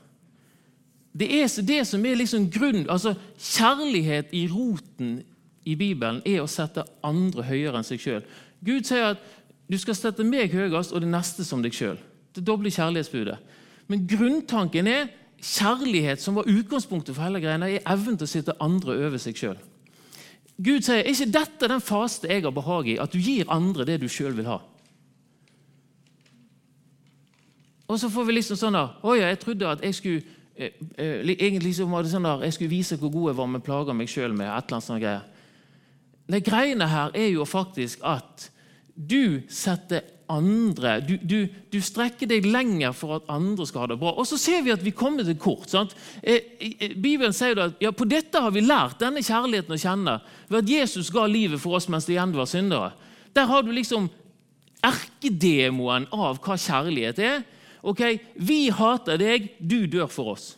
Det 1.12 1.26
er 1.40 1.50
det 1.66 1.82
som 1.88 2.04
er 2.06 2.20
liksom 2.20 2.46
grunn, 2.52 2.84
altså 2.88 3.16
Kjærlighet 3.40 4.30
i 4.36 4.44
roten 4.48 5.18
i 5.66 5.74
Bibelen 5.76 6.20
er 6.24 6.40
å 6.42 6.48
sette 6.48 6.84
andre 7.04 7.44
høyere 7.48 7.80
enn 7.80 7.86
seg 7.86 8.00
sjøl. 8.00 8.22
Gud 8.64 8.86
sier 8.86 9.12
at 9.14 9.24
du 9.70 9.76
skal 9.78 9.96
sette 9.96 10.24
meg 10.26 10.52
høyest 10.54 10.94
og 10.94 11.02
det 11.02 11.10
neste 11.10 11.44
som 11.46 11.62
deg 11.62 11.74
sjøl. 11.74 11.98
Det 12.34 12.44
doble 12.46 12.70
kjærlighetsbudet. 12.72 13.38
Men 13.90 14.06
grunntanken 14.06 14.86
er 14.86 15.10
kjærlighet, 15.40 16.22
som 16.22 16.36
var 16.38 16.48
utgangspunktet 16.48 17.16
for 17.16 17.26
hele 17.26 17.40
greia, 17.42 17.58
er 17.66 17.86
evnen 17.90 18.18
til 18.20 18.28
å 18.28 18.30
sitte 18.30 18.58
andre 18.62 18.96
over 19.06 19.18
seg 19.18 19.38
sjøl. 19.38 19.58
Gud 20.60 20.84
sier 20.84 21.00
er 21.00 21.08
ikke 21.08 21.32
dette 21.32 21.70
den 21.72 21.80
faste 21.82 22.28
jeg 22.28 22.44
har 22.44 22.52
behag 22.54 22.90
i, 22.92 22.98
at 23.00 23.12
du 23.14 23.18
gir 23.18 23.48
andre 23.50 23.86
det 23.88 24.02
du 24.02 24.08
sjøl 24.12 24.36
vil 24.36 24.50
ha. 24.50 24.60
Og 27.90 27.98
så 27.98 28.10
får 28.12 28.28
vi 28.28 28.36
liksom 28.36 28.58
sånn 28.60 28.76
da, 28.76 28.84
Å 29.02 29.16
ja, 29.18 29.30
jeg 29.32 29.40
trodde 29.42 29.66
at 29.66 29.80
jeg 29.82 29.96
skulle 29.96 30.20
eh, 30.54 30.76
eh, 30.94 31.32
egentlig 31.32 31.72
liksom 31.72 31.90
var 31.90 32.04
det 32.06 32.12
sånn 32.12 32.28
der, 32.28 32.44
jeg 32.46 32.54
skulle 32.54 32.70
vise 32.76 32.98
hvor 33.00 33.10
god 33.10 33.32
jeg 33.32 33.38
var 33.40 33.50
med 33.50 33.64
å 33.64 33.66
plage 33.66 33.96
meg 33.96 34.12
sjøl 34.12 34.36
med. 34.36 34.46
et 34.46 34.68
eller 34.68 34.76
annet 34.76 34.86
sånt 34.86 35.02
greier. 35.02 35.26
Det 36.30 36.42
greiene 36.46 36.86
her 36.86 37.16
er 37.18 37.32
jo 37.32 37.48
faktisk 37.48 38.04
at 38.06 38.46
du 38.94 39.42
setter 39.50 40.04
andre 40.30 40.96
du, 41.04 41.14
du, 41.20 41.38
du, 41.72 41.78
strekker 41.84 42.28
deg 42.30 42.46
lenger 42.48 42.94
for 42.96 43.18
at 43.18 43.28
andre 43.32 43.66
skal 43.68 43.84
ha 43.84 43.90
det 43.92 43.98
bra. 44.00 44.14
Og 44.14 44.28
så 44.28 44.38
ser 44.40 44.62
vi 44.66 44.72
at 44.74 44.84
vi 44.84 44.94
kommer 44.96 45.26
til 45.26 45.38
kort. 45.40 45.74
Eh, 46.22 46.94
Bibelen 46.96 47.34
sier 47.36 47.58
at 47.66 47.82
ja, 47.82 47.92
på 47.92 48.08
dette 48.08 48.42
har 48.42 48.54
vi 48.54 48.64
lært 48.64 49.00
denne 49.02 49.24
kjærligheten 49.24 49.76
å 49.76 49.80
kjenne 49.80 50.16
ved 50.48 50.62
at 50.62 50.72
Jesus 50.72 51.12
ga 51.14 51.26
livet 51.30 51.62
for 51.62 51.78
oss 51.78 51.90
mens 51.92 52.08
det 52.08 52.16
igjen 52.16 52.36
var 52.36 52.50
syndere. 52.50 52.92
Der 53.36 53.50
har 53.50 53.66
du 53.66 53.74
liksom 53.74 54.08
erkedemoen 54.86 56.08
av 56.14 56.40
hva 56.42 56.56
kjærlighet 56.58 57.20
er. 57.22 57.44
Ok, 57.80 58.02
Vi 58.36 58.68
hater 58.72 59.20
deg, 59.20 59.52
du 59.58 59.84
dør 59.88 60.08
for 60.12 60.34
oss. 60.34 60.54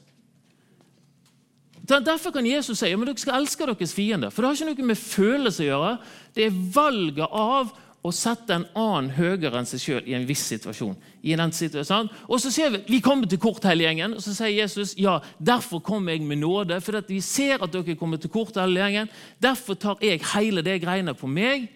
Derfor 1.83 2.31
kan 2.31 2.47
Jesus 2.47 2.79
si 2.79 2.93
at 2.95 3.01
dere 3.01 3.19
skal 3.19 3.41
elske 3.41 3.67
deres 3.67 3.95
fiender. 3.95 4.31
For 4.31 4.43
det 4.43 4.51
har 4.53 4.59
ikke 4.71 4.85
noe 4.85 4.91
med 4.93 5.01
følelse 5.01 5.65
å 5.65 5.67
gjøre. 5.67 5.95
Det 6.35 6.47
er 6.47 6.61
valget 6.75 7.27
av 7.27 7.73
å 8.03 8.11
sette 8.11 8.55
en 8.57 8.65
annen 8.75 9.13
høyere 9.15 9.61
enn 9.61 9.69
seg 9.69 9.81
sjøl 9.83 10.09
i 10.11 10.17
en 10.19 10.27
viss 10.27 10.43
situasjon. 10.51 10.97
I 11.23 11.37
den 11.39 11.53
situasjonen. 11.55 12.11
Og 12.27 12.41
så 12.43 12.51
ser 12.51 12.71
Vi 12.71 12.83
vi 12.89 13.01
kommer 13.01 13.27
til 13.27 13.39
kort, 13.39 13.63
hele 13.65 13.85
gjengen, 13.85 14.15
og 14.15 14.23
så 14.23 14.35
sier 14.35 14.51
Jesus 14.51 14.97
ja, 14.99 15.21
derfor 15.39 15.81
kommer 15.81 16.13
jeg 16.13 16.27
med 16.27 16.39
nåde. 16.39 16.81
For 16.81 16.99
vi 17.07 17.21
ser 17.21 17.63
at 17.63 17.73
dere 17.73 17.97
kommer 17.97 18.19
til 18.19 18.31
kort, 18.31 18.57
hele 18.57 18.81
gjengen. 18.81 19.09
Derfor 19.39 19.75
tar 19.75 20.03
jeg 20.03 20.21
hele 20.35 20.63
det 20.63 20.81
greiene 20.83 21.15
på 21.15 21.31
meg 21.31 21.71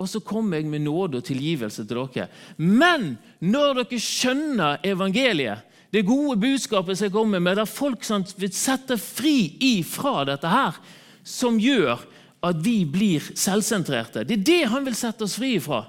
og 0.00 0.08
så 0.08 0.22
kommer 0.24 0.56
jeg 0.56 0.68
med 0.72 0.86
nåde 0.86 1.20
og 1.20 1.26
tilgivelse 1.28 1.84
til 1.84 1.98
dere. 1.98 2.30
Men 2.56 3.18
når 3.44 3.82
dere 3.82 4.00
skjønner 4.00 4.80
evangeliet, 4.88 5.66
det 5.92 6.06
gode 6.06 6.38
budskapet 6.40 6.96
som 6.96 7.08
jeg 7.08 7.12
kommer 7.12 7.42
med, 7.42 7.58
der 7.58 7.68
folk 7.68 8.04
sant, 8.06 8.32
vil 8.38 8.52
sette 8.54 8.96
fri 8.96 9.58
ifra 9.76 10.22
dette 10.28 10.48
her, 10.48 10.78
som 11.26 11.58
gjør 11.60 12.00
at 12.40 12.60
vi 12.64 12.84
blir 12.88 13.24
selvsentrerte 13.36 14.24
Det 14.24 14.38
er 14.38 14.44
det 14.44 14.60
han 14.72 14.84
vil 14.86 14.96
sette 14.96 15.26
oss 15.26 15.36
fri 15.36 15.54
ifra. 15.58 15.84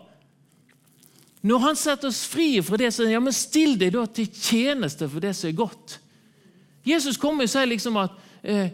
Når 1.41 1.59
han 1.63 1.75
setter 1.79 2.11
oss 2.11 2.21
fri 2.29 2.61
fra 2.61 2.77
det, 2.77 2.91
så 2.93 3.07
ja, 3.09 3.19
men 3.19 3.33
still 3.33 3.77
deg 3.79 3.95
da 3.95 4.05
til 4.05 4.29
tjeneste 4.29 5.07
for 5.09 5.23
det 5.23 5.33
som 5.37 5.49
er 5.49 5.57
godt. 5.57 5.97
Jesus 6.85 7.17
kommer 7.17 7.47
og 7.47 7.53
sier 7.53 7.69
liksom 7.69 7.97
at 8.01 8.17
eh, 8.43 8.69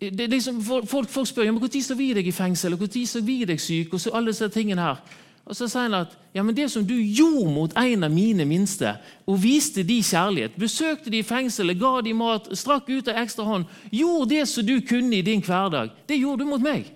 liksom, 0.00 0.60
folk, 0.64 1.08
folk, 1.12 1.28
spør 1.28 1.48
ja, 1.48 1.54
men 1.54 1.62
når 1.62 1.80
så 1.84 1.96
vi 1.96 2.10
deg 2.16 2.28
i 2.28 2.34
fengsel, 2.34 2.76
og 2.76 2.84
når 2.84 3.06
så 3.08 3.22
vi 3.24 3.38
deg 3.48 3.60
syk. 3.60 3.94
og 3.94 4.00
så 4.00 4.12
alle 4.12 4.34
disse 4.34 4.48
tingene 4.52 4.82
her. 4.82 5.00
Og 5.46 5.54
Så 5.54 5.68
sier 5.70 5.86
han 5.86 5.94
at 5.94 6.14
ja, 6.34 6.42
men 6.42 6.56
det 6.56 6.66
som 6.72 6.82
du 6.84 6.94
gjorde 6.98 7.52
mot 7.54 7.74
en 7.78 8.04
av 8.04 8.10
mine 8.10 8.44
minste, 8.48 8.96
og 9.30 9.38
viste 9.40 9.84
de 9.86 10.00
kjærlighet, 10.02 10.56
besøkte 10.58 11.10
de 11.12 11.20
i 11.22 11.26
fengselet, 11.26 11.78
ga 11.78 12.00
de 12.02 12.14
mat, 12.18 12.50
strakk 12.58 12.90
ut 12.90 13.08
en 13.08 13.20
ekstra 13.22 13.46
hånd, 13.46 13.68
gjorde 13.94 14.32
det 14.34 14.42
som 14.50 14.66
du 14.66 14.80
kunne 14.84 15.20
i 15.20 15.24
din 15.24 15.44
hverdag, 15.46 15.94
det 16.10 16.18
gjorde 16.18 16.42
du 16.42 16.50
mot 16.50 16.62
meg. 16.62 16.90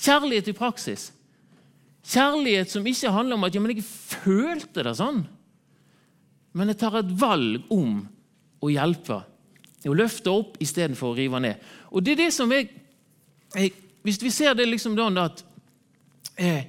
Kjærlighet 0.00 0.48
i 0.48 0.56
praksis. 0.56 1.10
Kjærlighet 2.06 2.70
som 2.70 2.86
ikke 2.86 3.12
handler 3.12 3.36
om 3.36 3.44
at 3.44 3.54
ja, 3.54 3.60
men 3.60 3.74
jeg 3.74 3.84
følte 3.84 4.86
det 4.86 4.94
sånn, 4.96 5.24
men 6.56 6.70
jeg 6.70 6.80
tar 6.80 7.02
et 7.02 7.12
valg 7.18 7.66
om 7.74 8.00
å 8.62 8.70
hjelpe. 8.70 9.20
Å 9.80 9.96
løfte 9.96 10.32
opp 10.32 10.58
istedenfor 10.62 11.12
å 11.12 11.18
rive 11.18 11.40
ned. 11.42 11.60
Og 11.90 12.04
det 12.04 12.14
er 12.14 12.26
det 12.26 12.32
som 12.36 12.50
jeg, 12.52 12.68
jeg 13.56 13.72
Hvis 14.00 14.16
vi 14.22 14.30
ser 14.32 14.54
det 14.56 14.64
liksom 14.64 14.94
da 14.96 15.10
at 15.26 15.42
eh, 16.40 16.64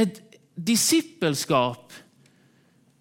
Et 0.00 0.20
disippelskap 0.56 1.92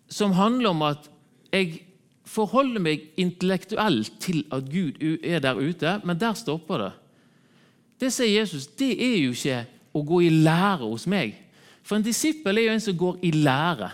som 0.10 0.36
handler 0.36 0.74
om 0.74 0.84
at 0.89 1.08
jeg 1.53 1.84
forholder 2.29 2.82
meg 2.84 3.06
intellektuelt 3.20 4.20
til 4.22 4.44
at 4.53 4.68
Gud 4.70 5.00
er 5.24 5.41
der 5.44 5.58
ute, 5.58 6.00
men 6.03 6.20
der 6.20 6.38
stopper 6.38 6.84
det. 6.84 6.91
Det 8.00 8.12
sier 8.15 8.41
Jesus, 8.41 8.68
det 8.79 8.94
er 8.96 9.18
jo 9.18 9.34
ikke 9.36 9.63
å 9.96 10.03
gå 10.06 10.22
i 10.27 10.29
lære 10.32 10.86
hos 10.86 11.08
meg. 11.10 11.34
For 11.84 11.98
en 11.98 12.06
disippel 12.06 12.60
er 12.60 12.70
jo 12.70 12.75
en 12.75 12.86
som 12.86 12.98
går 13.00 13.18
i 13.25 13.32
lære. 13.34 13.89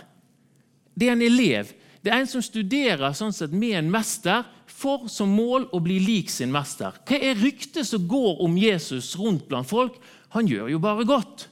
Det 0.94 1.08
er 1.08 1.16
en 1.16 1.24
elev. 1.24 1.72
Det 2.04 2.12
er 2.12 2.20
en 2.20 2.30
som 2.30 2.44
studerer 2.44 3.16
sånn 3.16 3.34
sett 3.34 3.54
med 3.56 3.78
en 3.80 3.90
mester 3.90 4.44
for 4.70 5.08
som 5.10 5.32
mål 5.32 5.66
å 5.74 5.80
bli 5.82 5.96
lik 6.04 6.30
sin 6.30 6.52
mester. 6.54 6.94
Hva 7.08 7.18
er 7.18 7.40
ryktet 7.40 7.88
som 7.88 8.04
går 8.08 8.42
om 8.44 8.56
Jesus 8.60 9.14
rundt 9.18 9.48
blant 9.48 9.68
folk? 9.68 9.96
Han 10.36 10.48
gjør 10.50 10.70
jo 10.74 10.82
bare 10.82 11.06
godt. 11.08 11.48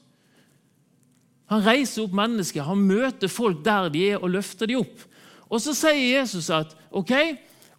Han 1.52 1.64
reiser 1.64 2.06
opp 2.06 2.14
mennesker, 2.16 2.64
han 2.64 2.86
møter 2.88 3.28
folk 3.28 3.60
der 3.64 3.90
de 3.92 4.06
er, 4.12 4.22
og 4.22 4.32
løfter 4.32 4.70
dem 4.70 4.84
opp. 4.84 5.04
Og 5.50 5.60
Så 5.60 5.74
sier 5.76 6.18
Jesus 6.18 6.48
at 6.50 6.72
ok, 6.90 7.12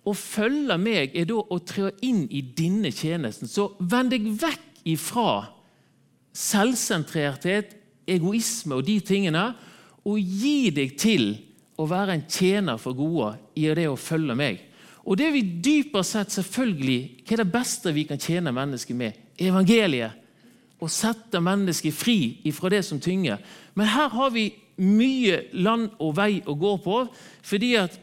å 0.06 0.14
følge 0.14 0.78
meg 0.78 1.16
er 1.18 1.26
da 1.26 1.40
å 1.42 1.58
trå 1.66 1.90
inn 2.06 2.28
i 2.30 2.44
denne 2.56 2.92
tjenesten. 2.94 3.50
Så 3.50 3.72
vend 3.80 4.14
deg 4.14 4.28
vekk 4.38 4.86
ifra 4.86 5.48
selvsentrerthet, 6.36 7.74
egoisme 8.06 8.78
og 8.78 8.86
de 8.86 9.00
tingene, 9.02 9.48
og 10.06 10.20
gi 10.22 10.70
deg 10.70 10.94
til 11.02 11.32
å 11.82 11.88
være 11.90 12.16
en 12.16 12.28
tjener 12.30 12.78
for 12.80 12.96
gode 12.96 13.34
i 13.58 13.66
det 13.74 13.88
å 13.90 13.98
følge 13.98 14.36
meg. 14.38 14.62
Og 15.06 15.18
det 15.18 15.32
vi 15.34 15.42
dypere 15.42 16.06
sett 16.06 16.34
selvfølgelig, 16.34 17.26
Hva 17.26 17.34
er 17.34 17.44
det 17.44 17.52
beste 17.54 17.94
vi 17.94 18.06
kan 18.06 18.22
tjene 18.22 18.54
mennesket 18.54 18.96
med? 18.96 19.18
Evangeliet. 19.38 20.25
Å 20.80 20.90
sette 20.92 21.40
mennesket 21.44 21.96
fri 21.96 22.18
ifra 22.48 22.72
det 22.74 22.82
som 22.86 23.00
tynger. 23.02 23.40
Men 23.76 23.92
her 23.94 24.10
har 24.12 24.34
vi 24.36 24.50
mye 24.82 25.46
land 25.56 25.94
og 26.04 26.18
vei 26.18 26.42
å 26.44 26.56
gå 26.60 26.74
på, 26.84 26.98
fordi 27.46 27.76
at 27.80 27.96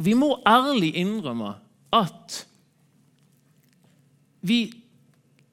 vi 0.00 0.14
må 0.16 0.36
ærlig 0.48 0.94
innrømme 1.00 1.56
at 1.92 2.36
vi 4.46 4.62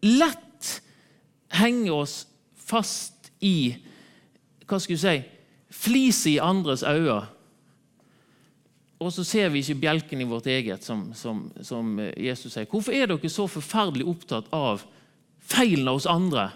lett 0.05 0.69
henger 1.57 2.03
oss 2.05 2.19
fast 2.67 3.31
i 3.43 3.73
hva 4.67 4.77
skal 4.83 4.93
vi 4.93 5.01
si, 5.01 5.17
fliset 5.73 6.35
i 6.35 6.39
andres 6.43 6.83
øyne 6.85 7.25
og 8.97 9.13
så 9.13 9.23
ser 9.27 9.51
vi 9.53 9.61
ikke 9.61 9.81
bjelken 9.81 10.21
i 10.21 10.27
vårt 10.27 10.47
eget, 10.49 10.85
som, 10.85 11.11
som, 11.13 11.43
som, 11.61 11.99
Jesus 12.17 12.53
sier. 12.53 12.65
Hvorfor 12.69 12.95
er 12.95 13.09
dere 13.09 13.29
så 13.29 13.45
forferdelig 13.49 14.07
opptatt 14.09 14.47
av 14.53 14.81
feilene 15.47 15.95
hos 15.95 16.09
andre, 16.09 16.49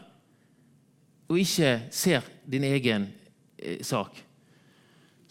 og 1.32 1.40
ikke 1.40 1.78
ser 1.96 2.28
din 2.52 2.66
egen 2.68 3.08
eh, 3.58 3.80
sak? 3.86 4.20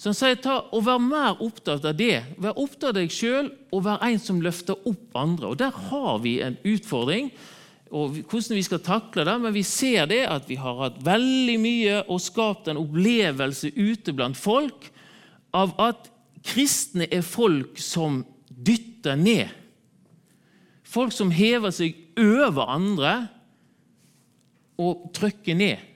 Så 0.01 0.09
han 0.09 0.17
sier 0.17 0.39
ta, 0.41 0.63
og 0.73 0.87
vær 0.87 1.01
mer 1.03 1.43
opptatt 1.45 1.85
av 1.85 1.97
det. 1.99 2.23
Vær 2.41 2.57
opptatt 2.57 2.95
av 2.95 3.03
deg 3.03 3.13
sjøl 3.13 3.51
og 3.69 3.83
vær 3.85 4.01
en 4.07 4.21
som 4.23 4.39
løfter 4.41 4.79
opp 4.89 5.19
andre. 5.21 5.51
Og 5.51 5.59
Der 5.61 5.75
har 5.91 6.23
vi 6.25 6.39
en 6.41 6.57
utfordring 6.65 7.29
og 7.91 8.21
hvordan 8.31 8.55
vi 8.55 8.63
skal 8.63 8.83
takle 8.87 9.25
det, 9.27 9.35
men 9.43 9.55
vi 9.55 9.65
ser 9.67 10.07
det 10.07 10.23
at 10.31 10.47
vi 10.47 10.55
har 10.61 10.79
hatt 10.79 11.01
veldig 11.03 11.57
mye 11.59 11.97
og 12.07 12.23
skapt 12.23 12.71
en 12.71 12.79
opplevelse 12.79 13.73
ute 13.75 14.15
blant 14.15 14.39
folk 14.39 14.87
av 15.57 15.75
at 15.83 16.07
Kristne 16.47 17.09
er 17.13 17.27
folk 17.27 17.81
som 17.83 18.23
dytter 18.47 19.19
ned. 19.19 19.51
Folk 20.87 21.13
som 21.13 21.35
hever 21.35 21.75
seg 21.75 21.99
over 22.17 22.71
andre 22.71 23.13
og 24.81 25.11
trykker 25.17 25.57
ned. 25.59 25.87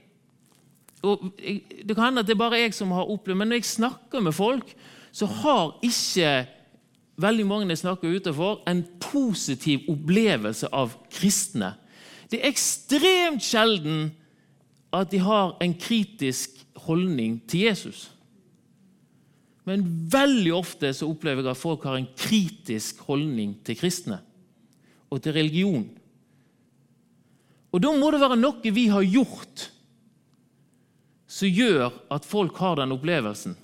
Og 1.05 1.31
det 1.37 1.93
kan 1.93 2.07
hende 2.09 2.25
at 2.25 2.29
det 2.29 2.35
er 2.37 2.41
bare 2.41 2.63
jeg 2.63 2.75
som 2.77 2.93
har 2.97 3.09
opplevd 3.13 3.41
men 3.41 3.51
når 3.53 3.61
jeg 3.61 3.73
snakker 3.75 4.25
med 4.25 4.37
folk, 4.37 4.71
så 5.13 5.29
har 5.29 5.77
ikke 5.85 6.47
veldig 7.21 7.47
mange 7.47 7.69
jeg 7.71 7.85
snakker 7.85 8.17
utenfor, 8.17 8.63
en 8.67 8.83
positiv 9.01 9.85
opplevelse 9.93 10.71
av 10.75 10.97
kristne. 11.13 11.75
Det 12.31 12.41
er 12.41 12.51
ekstremt 12.51 13.45
sjelden 13.45 14.09
at 14.95 15.13
de 15.13 15.21
har 15.23 15.55
en 15.63 15.75
kritisk 15.79 16.59
holdning 16.87 17.39
til 17.51 17.69
Jesus. 17.69 18.09
Men 19.65 19.85
veldig 20.13 20.53
ofte 20.55 20.91
så 20.93 21.09
opplever 21.09 21.45
jeg 21.45 21.55
at 21.55 21.61
folk 21.61 21.85
har 21.89 21.97
en 21.99 22.11
kritisk 22.19 23.01
holdning 23.07 23.57
til 23.65 23.79
kristne 23.79 24.21
og 25.11 25.23
til 25.23 25.37
religion. 25.37 25.87
Og 27.75 27.83
Da 27.83 27.91
må 27.91 28.11
det 28.15 28.23
være 28.23 28.39
noe 28.39 28.75
vi 28.75 28.87
har 28.93 29.03
gjort 29.03 29.71
som 31.35 31.51
gjør 31.51 31.91
at 32.15 32.27
folk 32.29 32.57
har 32.63 32.79
den 32.79 32.95
opplevelsen. 32.95 33.57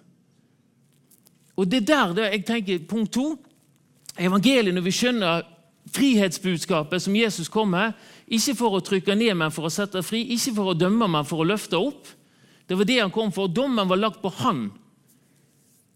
Og 1.55 1.69
det 1.71 1.85
er 1.93 2.15
der 2.17 2.33
jeg 2.33 2.45
tenker, 2.49 2.87
Punkt 2.89 3.13
to 3.15 3.37
evangeliet, 4.19 4.75
når 4.75 4.83
vi 4.83 4.95
skjønner 4.97 5.45
frihetsbudskapet 5.95 7.03
som 7.03 7.15
Jesus 7.17 7.49
kom 7.49 7.71
med, 7.71 7.95
ikke 8.27 8.57
for 8.59 8.75
å 8.75 8.83
trykke 8.85 9.15
ned, 9.15 9.37
men 9.39 9.55
for 9.55 9.69
å 9.69 9.73
sette 9.73 10.03
fri, 10.03 10.25
ikke 10.35 10.55
for 10.57 10.73
å 10.73 10.79
dømme, 10.79 11.07
men 11.09 11.27
for 11.27 11.43
å 11.43 11.47
løfte 11.47 11.79
opp. 11.79 12.11
Det 12.67 12.79
var 12.79 12.89
det 12.89 12.99
han 13.01 13.15
kom 13.15 13.31
for. 13.35 13.51
Dommen 13.51 13.89
var 13.89 13.99
lagt 14.01 14.21
på 14.23 14.33
han 14.43 14.69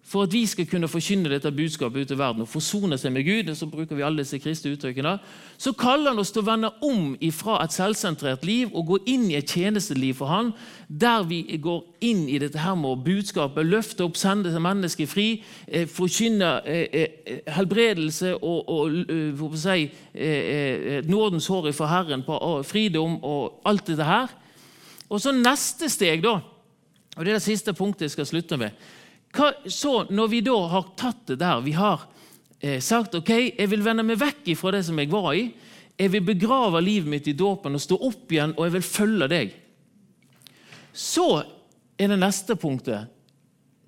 for 0.05 0.27
at 0.27 0.33
vi 0.37 0.43
skal 0.47 0.67
kunne 0.69 0.89
forkynne 0.89 1.31
dette 1.33 1.49
budskapet 1.55 2.05
ut 2.05 2.11
i 2.13 2.19
verden 2.19 2.45
og 2.45 2.51
forsone 2.53 2.99
seg 3.01 3.15
med 3.15 3.25
Gud, 3.25 3.49
så 3.57 3.67
bruker 3.71 3.97
vi 3.97 4.05
alle 4.05 4.21
disse 4.21 4.37
kristne 4.43 4.75
uttrykkene, 4.75 5.15
så 5.57 5.73
kaller 5.73 6.13
han 6.13 6.21
oss 6.21 6.33
til 6.35 6.43
å 6.43 6.49
vende 6.51 6.71
om 6.85 7.15
ifra 7.25 7.57
et 7.65 7.73
selvsentrert 7.73 8.45
liv 8.45 8.75
og 8.77 8.91
gå 8.91 8.99
inn 9.15 9.25
i 9.31 9.39
et 9.39 9.49
tjenesteliv 9.49 10.19
for 10.19 10.29
han, 10.29 10.51
der 10.89 11.25
vi 11.25 11.41
går 11.57 11.81
inn 12.05 12.27
i 12.29 12.37
dette 12.43 12.61
her 12.61 12.77
med 12.77 13.01
budskapet, 13.07 13.65
løfte 13.65 14.05
opp, 14.05 14.19
sende 14.21 14.53
mennesker 14.61 15.09
fri, 15.09 15.29
eh, 15.67 15.87
forkynne 15.89 16.51
eh, 16.69 16.99
eh, 17.01 17.39
helbredelse 17.57 18.35
og, 18.37 18.69
og 18.69 18.99
eh, 19.09 19.55
si, 19.63 19.87
eh, 20.13 20.51
eh, 20.99 21.09
nådens 21.09 21.49
hår 21.49 21.71
fra 21.73 21.89
Herren, 21.95 22.27
på, 22.27 22.37
og 22.37 22.67
fridom 22.69 23.17
og 23.25 23.63
alt 23.65 23.89
dette 23.89 24.05
her. 24.05 24.37
Og 25.09 25.17
så 25.21 25.33
neste 25.33 25.89
steg, 25.89 26.21
da, 26.27 26.37
og 27.15 27.25
det 27.25 27.33
er 27.33 27.39
det 27.39 27.47
siste 27.47 27.73
punktet 27.73 28.11
jeg 28.11 28.19
skal 28.19 28.29
slutte 28.29 28.61
med 28.61 28.77
hva, 29.35 29.51
så 29.67 30.05
når 30.15 30.31
vi 30.31 30.41
da 30.47 30.57
har 30.71 30.91
tatt 30.99 31.27
det 31.33 31.41
der, 31.43 31.63
vi 31.65 31.75
har 31.75 32.07
eh, 32.61 32.81
sagt 32.85 33.17
ok, 33.19 33.33
jeg 33.59 33.71
vil 33.71 33.85
vende 33.85 34.07
meg 34.07 34.21
vekk 34.21 34.53
fra 34.59 34.75
det 34.77 34.85
som 34.87 34.99
jeg 35.01 35.11
var 35.13 35.33
i, 35.35 35.49
jeg 35.99 36.11
vil 36.11 36.27
begrave 36.27 36.83
livet 36.83 37.11
mitt 37.11 37.29
i 37.31 37.37
dåpen 37.39 37.77
og 37.77 37.83
stå 37.83 37.99
opp 38.03 38.33
igjen, 38.33 38.55
og 38.57 38.67
jeg 38.67 38.75
vil 38.77 38.87
følge 38.87 39.31
deg. 39.31 39.55
Så 40.95 41.29
er 41.99 42.11
det 42.11 42.19
neste 42.19 42.57
punktet. 42.59 43.11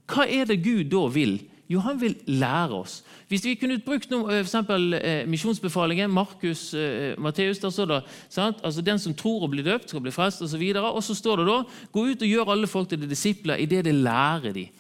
Hva 0.07 0.26
er 0.31 0.47
det 0.47 0.62
Gud 0.62 0.87
da 0.91 1.07
vil? 1.11 1.41
Jo, 1.67 1.81
han 1.83 1.99
vil 1.99 2.15
lære 2.31 2.79
oss. 2.79 3.00
Hvis 3.26 3.43
vi 3.43 3.57
kunne 3.59 3.81
brukt 3.83 4.07
f.eks. 4.07 4.21
for 4.23 4.38
eksempel, 4.38 4.95
eh, 4.95 5.25
misjonsbefalingen, 5.26 6.12
Markus, 6.15 6.69
eh, 6.75 7.19
Matteus 7.19 7.59
der 7.59 7.71
står 7.75 7.87
det, 7.91 8.03
altså 8.38 8.83
Den 8.83 8.99
som 9.03 9.15
tror 9.15 9.43
og 9.43 9.50
blir 9.50 9.67
døpt, 9.67 9.91
skal 9.91 10.00
bli 10.00 10.15
frelst 10.15 10.43
osv. 10.43 10.62
Og, 10.62 10.76
så 10.76 10.93
og 10.93 11.03
så 11.03 11.15
står 11.15 11.43
det 11.43 11.47
da 11.49 11.57
gå 11.91 12.05
ut 12.07 12.23
og 12.23 12.29
gjør 12.29 12.53
alle 12.55 12.71
folk 12.71 12.88
til 12.88 13.03
disipler 13.11 13.59
i 13.59 13.67
det 13.67 13.83
de 13.85 13.93
lærer 13.93 14.55
dem. 14.55 14.71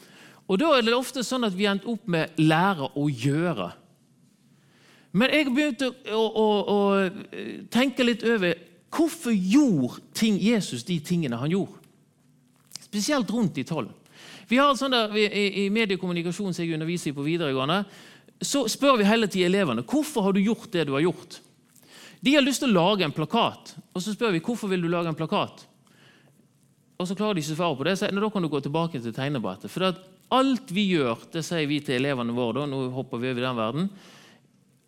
Og 0.46 0.60
Da 0.60 0.76
er 0.76 0.84
det 0.86 0.94
ofte 0.94 1.24
sånn 1.26 1.46
at 1.46 1.56
vi 1.56 1.66
endte 1.66 1.88
opp 1.90 2.06
med 2.06 2.30
'lære 2.38 2.92
å 2.94 3.08
gjøre'. 3.10 3.72
Men 5.12 5.32
jeg 5.32 5.48
begynte 5.54 5.88
å, 6.12 6.22
å, 6.22 6.46
å, 6.68 6.78
tenke 7.72 8.04
litt 8.04 8.22
over 8.22 8.54
hvorfor 8.92 9.32
gjorde 9.32 10.02
ting, 10.14 10.36
Jesus 10.36 10.84
de 10.84 10.98
tingene 11.00 11.38
han 11.40 11.50
gjorde. 11.50 11.80
Spesielt 12.80 13.30
rundt 13.32 13.54
de 13.56 13.64
tolv. 13.64 13.88
Vi 14.48 14.58
har 14.60 14.76
sånn 14.78 14.94
der, 14.94 15.16
I, 15.16 15.64
i 15.64 15.70
mediekommunikasjon 15.72 16.54
som 16.54 16.64
jeg 16.64 16.76
underviser 16.76 17.16
på 17.16 17.24
videregående, 17.24 17.84
så 18.40 18.66
spør 18.68 19.00
vi 19.00 19.08
hele 19.08 19.26
tiden 19.26 19.48
elevene 19.48 19.84
hvorfor 19.88 20.28
har 20.28 20.36
du 20.36 20.42
gjort 20.44 20.68
det 20.72 20.84
du 20.86 20.92
har 20.92 21.06
gjort. 21.06 21.40
De 22.20 22.34
har 22.34 22.44
lyst 22.44 22.62
til 22.62 22.70
å 22.72 22.84
lage 22.84 23.04
en 23.04 23.14
plakat, 23.14 23.74
og 23.94 24.02
så 24.02 24.12
spør 24.12 24.36
vi 24.36 24.44
hvorfor 24.44 24.68
vil 24.68 24.84
du 24.84 24.90
lage 24.92 25.08
en 25.08 25.18
plakat. 25.18 25.64
Og 26.96 27.08
så 27.08 27.16
klarer 27.16 27.36
de 27.36 27.42
ikke 27.44 27.56
å 27.56 27.58
svare 27.58 27.76
på 27.76 27.88
det, 27.88 27.96
så 27.98 28.08
da 28.12 28.30
kan 28.32 28.44
du 28.44 28.48
gå 28.52 28.60
tilbake 28.64 29.00
til 29.00 29.16
tegnebrettet. 29.16 29.72
For 29.72 29.84
Alt 30.34 30.72
vi 30.74 30.88
gjør, 30.90 31.20
det 31.32 31.44
sier 31.46 31.68
vi 31.70 31.78
til 31.84 32.00
elevene 32.00 32.34
våre. 32.34 32.62
Da, 32.62 32.66
nå 32.70 32.88
hopper 32.94 33.20
vi 33.22 33.30
over 33.30 33.44
den 33.46 33.58
verden. 33.58 33.88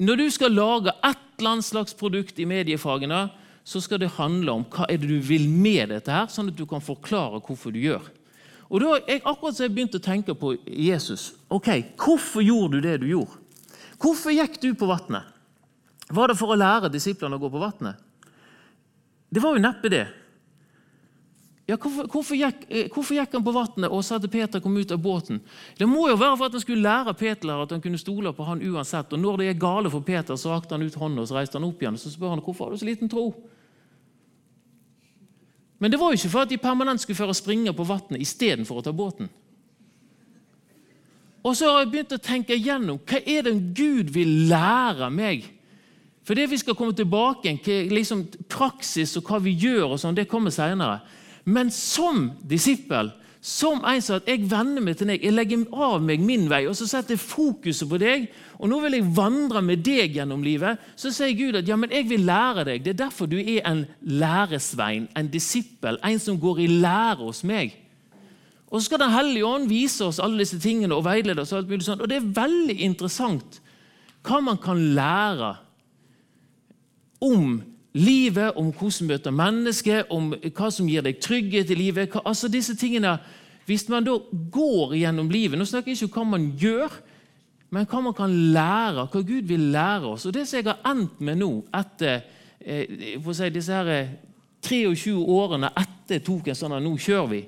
Når 0.03 0.19
du 0.19 0.27
skal 0.35 0.55
lage 0.55 0.95
et 1.07 1.25
eller 1.39 1.57
annet 1.57 1.67
slags 1.67 1.95
produkt 1.99 2.39
i 2.39 2.47
mediefagene, 2.49 3.29
så 3.69 3.83
skal 3.85 4.01
det 4.01 4.15
handle 4.17 4.55
om 4.55 4.65
hva 4.73 4.87
er 4.89 4.99
det 4.99 5.11
du 5.11 5.19
vil 5.23 5.45
med 5.51 5.93
dette, 5.93 6.11
her, 6.11 6.31
sånn 6.33 6.51
at 6.51 6.57
du 6.59 6.65
kan 6.67 6.83
forklare 6.83 7.43
hvorfor 7.45 7.75
du 7.75 7.83
gjør. 7.83 8.07
Og 8.69 8.83
da 8.83 8.97
jeg 9.09 9.23
akkurat 9.23 9.57
så 9.57 9.65
jeg 9.65 9.75
begynte 9.77 10.01
å 10.01 10.05
tenke 10.05 10.35
på 10.37 10.55
Jesus. 10.67 11.33
Ok, 11.53 11.71
Hvorfor 11.97 12.45
gjorde 12.45 12.79
du 12.79 12.89
det 12.89 12.99
du 13.03 13.09
gjorde? 13.11 13.39
Hvorfor 13.99 14.35
gikk 14.35 14.59
du 14.63 14.73
på 14.79 14.89
vannet? 14.89 15.25
Var 16.09 16.31
det 16.31 16.39
for 16.39 16.53
å 16.53 16.59
lære 16.59 16.91
disiplene 16.93 17.37
å 17.37 17.43
gå 17.43 17.51
på 17.53 17.61
vannet? 17.61 17.99
Det 19.29 19.43
var 19.45 19.57
jo 19.57 19.63
neppe 19.63 19.91
det. 19.93 20.07
Ja, 21.69 21.77
hvorfor, 21.77 22.07
hvorfor, 22.09 22.35
gikk, 22.35 22.63
eh, 22.71 22.87
hvorfor, 22.89 23.15
gikk, 23.19 23.35
han 23.37 23.45
på 23.45 23.53
vannet 23.53 23.93
og 23.93 24.01
sa 24.05 24.17
til 24.19 24.31
Peter 24.33 24.61
kom 24.65 24.77
ut 24.81 24.93
av 24.95 25.03
båten? 25.05 25.43
Det 25.77 25.85
må 25.89 26.07
jo 26.09 26.17
være 26.17 26.37
for 26.39 26.47
at 26.47 26.55
han 26.57 26.63
skulle 26.63 26.87
lære 26.87 27.13
Peter 27.13 27.61
at 27.61 27.75
han 27.75 27.83
kunne 27.85 28.01
stole 28.01 28.33
på 28.33 28.47
han 28.49 28.63
uansett. 28.65 29.13
Og 29.13 29.21
Når 29.21 29.37
det 29.37 29.49
er 29.49 29.61
gale 29.61 29.91
for 29.93 30.01
Peter, 30.01 30.37
så 30.37 30.55
rakte 30.55 30.75
han 30.75 30.83
ut 30.83 30.97
hånda 30.97 31.21
og 31.21 31.29
så 31.29 31.37
reiste 31.37 31.59
han 31.59 31.69
opp 31.69 31.83
igjen. 31.83 31.99
Så 32.01 32.15
spør 32.15 32.33
han 32.33 32.41
hvorfor 32.41 32.65
har 32.65 32.73
du 32.73 32.81
så 32.81 32.89
liten 32.89 33.09
tro. 33.13 33.35
Men 35.79 35.91
det 35.91 36.01
var 36.01 36.11
jo 36.11 36.17
ikke 36.17 36.33
for 36.33 36.47
at 36.47 36.49
de 36.49 36.59
permanent 36.59 37.01
skulle 37.01 37.21
føre 37.21 37.37
springer 37.37 37.77
på 37.77 37.85
vannet 37.85 38.25
istedenfor 38.25 38.81
å 38.81 38.87
ta 38.89 38.97
båten. 38.97 39.29
Og 41.45 41.53
så 41.57 41.69
har 41.69 41.85
jeg 41.85 41.93
begynt 41.93 42.17
å 42.17 42.23
tenke 42.23 42.57
igjennom 42.57 42.99
hva 43.05 43.21
er 43.21 43.45
det 43.45 43.55
Gud 43.77 44.09
vil 44.17 44.49
lære 44.49 45.13
meg. 45.13 45.45
For 46.25 46.37
det 46.37 46.49
vi 46.49 46.59
skal 46.61 46.77
komme 46.77 46.97
tilbake 46.97 47.53
til, 47.65 47.93
liksom 47.93 48.25
praksis 48.49 49.17
og 49.21 49.29
hva 49.29 49.39
vi 49.45 49.53
gjør, 49.53 49.93
og 49.93 50.01
sånn, 50.01 50.17
det 50.17 50.31
kommer 50.33 50.53
senere. 50.53 51.03
Men 51.49 51.73
som 51.73 52.29
disippel, 52.45 53.11
som 53.41 53.81
en 53.87 54.03
som 54.03 54.19
at 54.19 54.29
jeg 54.29 54.45
vender 54.51 54.83
meg 54.85 54.99
til 54.99 55.09
deg, 55.09 55.23
jeg 55.25 55.33
legger 55.33 55.65
av 55.73 56.03
meg 56.05 56.21
min 56.21 56.49
vei, 56.51 56.65
og 56.69 56.75
så 56.77 56.89
setter 56.91 57.15
jeg 57.15 57.23
fokuset 57.23 57.89
på 57.89 58.01
deg, 58.03 58.27
og 58.59 58.69
nå 58.69 58.81
vil 58.83 58.99
jeg 58.99 59.11
vandre 59.17 59.63
med 59.65 59.85
deg 59.87 60.19
gjennom 60.19 60.43
livet, 60.45 60.83
så 60.99 61.13
sier 61.15 61.37
Gud 61.39 61.57
at 61.61 61.69
ja, 61.71 61.79
men 61.79 61.95
jeg 61.95 62.09
vil 62.11 62.27
lære 62.29 62.67
deg. 62.69 62.83
Det 62.85 62.93
er 62.93 63.05
derfor 63.07 63.31
du 63.31 63.39
er 63.39 63.63
en 63.71 63.85
læresvein, 64.03 65.07
en 65.17 65.31
disippel, 65.33 66.01
en 66.05 66.21
som 66.21 66.41
går 66.43 66.65
i 66.67 66.73
lære 66.83 67.23
hos 67.23 67.45
meg. 67.47 67.77
Og 68.69 68.81
så 68.81 68.85
skal 68.91 69.01
Den 69.01 69.15
hellige 69.15 69.47
ånd 69.47 69.71
vise 69.71 70.05
oss 70.05 70.21
alle 70.21 70.43
disse 70.43 70.59
tingene 70.61 70.93
og 70.95 71.07
veilede 71.07 71.41
oss. 71.41 71.55
Og 71.55 71.63
alt 71.63 71.71
mulig 71.71 71.87
sånt. 71.87 72.03
Og 72.05 72.11
det 72.11 72.19
er 72.19 72.33
veldig 72.37 72.77
interessant 72.85 73.63
hva 74.27 74.43
man 74.45 74.59
kan 74.61 74.77
lære 74.93 75.55
om 77.25 77.63
livet, 77.93 78.53
om 78.57 78.73
hvordan 78.73 78.99
du 78.99 79.13
møter 79.13 79.35
mennesker, 79.35 80.07
om 80.13 80.33
hva 80.33 80.71
som 80.73 80.89
gir 80.89 81.05
deg 81.05 81.21
trygghet 81.23 81.71
i 81.73 81.79
livet. 81.79 82.11
Hva, 82.13 82.23
altså 82.25 82.49
disse 82.49 82.77
tingene, 82.77 83.19
Hvis 83.69 83.89
man 83.89 84.05
da 84.05 84.15
går 84.51 84.95
gjennom 84.97 85.29
livet 85.29 85.59
Nå 85.59 85.65
snakker 85.69 85.93
jeg 85.93 86.03
ikke 86.03 86.21
om 86.23 86.31
hva 86.31 86.39
man 86.39 86.47
gjør, 86.57 86.89
men 87.71 87.85
hva 87.85 88.01
man 88.01 88.15
kan 88.17 88.33
lære, 88.33 89.05
hva 89.13 89.21
Gud 89.21 89.45
vil 89.45 89.61
lære 89.61 90.07
oss. 90.07 90.25
Og 90.27 90.33
Det 90.33 90.47
som 90.49 90.57
jeg 90.57 90.65
har 90.65 90.81
endt 90.91 91.21
med 91.21 91.37
nå, 91.37 91.51
etter 91.75 92.23
eh, 92.61 93.21
si, 93.33 93.51
disse 93.51 93.73
her 93.73 94.09
23 94.65 95.11
eh, 95.11 95.19
årene 95.21 95.69
etter 95.77 96.17
jeg 96.17 96.25
tok 96.25 96.49
en 96.49 96.57
sånn 96.57 96.79
nå 96.83 96.97
kjører 96.97 97.29
vi, 97.29 97.43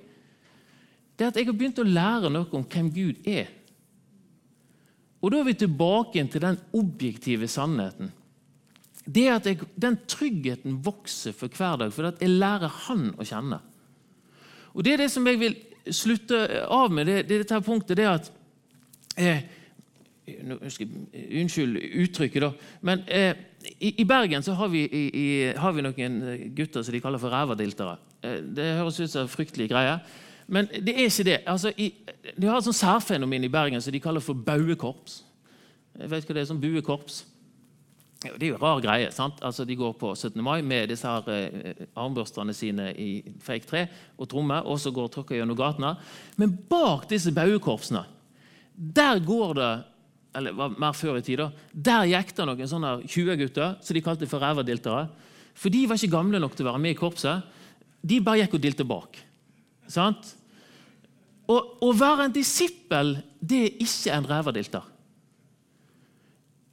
det 1.17 1.25
er 1.25 1.33
at 1.33 1.37
jeg 1.37 1.49
har 1.49 1.57
begynt 1.57 1.81
å 1.81 1.89
lære 1.89 2.31
noe 2.33 2.49
om 2.53 2.69
hvem 2.69 2.93
Gud 2.93 3.27
er. 3.29 3.49
Og 5.21 5.33
Da 5.33 5.41
er 5.41 5.45
vi 5.45 5.55
tilbake 5.55 6.25
til 6.33 6.41
den 6.41 6.61
objektive 6.73 7.49
sannheten 7.49 8.13
det 9.07 9.27
er 9.27 9.39
at 9.39 9.47
jeg, 9.49 9.65
den 9.81 9.97
tryggheten 10.09 10.81
vokser 10.85 11.33
for 11.37 11.53
hver 11.57 11.79
dag, 11.81 11.93
for 11.93 12.11
jeg 12.11 12.31
lærer 12.31 12.73
Han 12.87 13.11
å 13.17 13.27
kjenne. 13.27 13.61
Og 14.75 14.85
Det 14.85 14.93
er 14.93 15.05
det 15.05 15.11
som 15.11 15.27
jeg 15.27 15.41
vil 15.41 15.57
slutte 15.91 16.67
av 16.69 16.93
med, 16.93 17.07
det, 17.07 17.23
det 17.29 17.35
er 17.35 17.45
dette 17.45 17.63
punktet. 17.65 17.97
det 17.97 18.07
at 18.07 18.31
eh, 19.17 19.43
Unnskyld 20.31 21.79
uttrykket, 22.05 22.45
da. 22.45 22.51
Men 22.87 23.03
eh, 23.09 23.35
i, 23.81 24.01
i, 24.01 24.05
Bergen 24.05 24.45
så 24.47 24.55
har 24.55 24.69
vi, 24.71 24.85
i, 24.87 25.25
har 25.57 25.73
vi, 25.75 25.83
noen 25.83 26.21
gutter 26.55 26.85
som 26.87 26.95
de 26.95 27.01
kaller 27.03 27.19
for 27.19 27.35
rævadiltere. 27.35 27.97
Eh, 28.23 28.37
det 28.45 28.69
høres 28.79 29.01
ut 29.01 29.11
som 29.11 29.29
fryktelige 29.29 29.73
greier. 29.73 30.05
Men 30.47 30.69
det 30.71 30.95
er 30.95 31.09
ikke 31.09 31.27
det. 31.27 31.41
Altså, 31.47 31.73
i, 31.79 31.91
de 32.37 32.47
har 32.47 32.59
et 32.59 32.69
sånt 32.69 32.79
særfenomen 32.79 33.45
i 33.45 33.51
Bergen 33.51 33.83
som 33.83 33.95
de 33.95 34.03
kaller 34.03 34.23
for 34.23 34.39
bauekorps. 34.39 35.25
Jeg 35.99 36.11
vet 36.11 36.29
hva 36.29 36.37
det 36.37 36.45
er, 36.45 36.49
sånn 36.53 36.63
buekorps. 36.63 37.25
Det 38.21 38.37
er 38.37 38.51
jo 38.51 38.57
en 38.59 38.61
rar 38.61 38.81
greie. 38.85 39.11
sant? 39.13 39.39
Altså, 39.41 39.65
De 39.65 39.77
går 39.77 39.95
på 39.97 40.15
17. 40.15 40.43
mai 40.45 40.61
med 40.63 40.91
disse 40.93 41.09
her 41.09 41.25
eh, 41.33 41.87
armbørstene 41.97 42.53
sine 42.53 42.91
i 42.93 43.23
fake 43.41 43.67
tre 43.67 43.87
og 44.19 44.29
trommer, 44.29 44.67
og 44.67 44.77
så 44.81 44.93
går 44.93 45.09
og 45.09 45.15
tråkker 45.15 45.39
gjennom 45.39 45.57
gatene. 45.57 45.95
Men 46.37 46.53
bak 46.69 47.09
disse 47.09 47.33
bauekorpsene 47.33 48.05
der 48.81 49.19
går 49.21 49.55
det 49.59 49.71
eller 50.35 50.77
mer 50.79 50.95
før 50.95 51.19
i 51.19 51.25
tida, 51.27 51.49
der 51.75 52.07
gikk 52.07 52.31
det 52.37 52.45
noen 52.47 52.69
sånne 52.71 52.93
20-gutter 53.03 53.81
som 53.83 53.97
de 53.97 54.03
kalte 54.05 54.29
for 54.31 54.43
rævadiltere. 54.43 55.09
For 55.59 55.73
de 55.75 55.81
var 55.91 55.99
ikke 55.99 56.15
gamle 56.15 56.39
nok 56.41 56.55
til 56.55 56.67
å 56.67 56.71
være 56.71 56.83
med 56.85 56.95
i 56.95 56.99
korpset. 56.99 57.43
De 58.01 58.21
bare 58.25 58.45
gikk 58.45 58.55
og 58.57 58.63
dilte 58.63 58.87
bak. 58.87 59.19
Sant? 59.91 60.31
Å 61.51 61.91
være 61.99 62.29
en 62.29 62.35
disippel 62.37 63.17
det 63.41 63.59
er 63.67 63.83
ikke 63.83 64.15
en 64.15 64.29
rævadilter. 64.31 64.87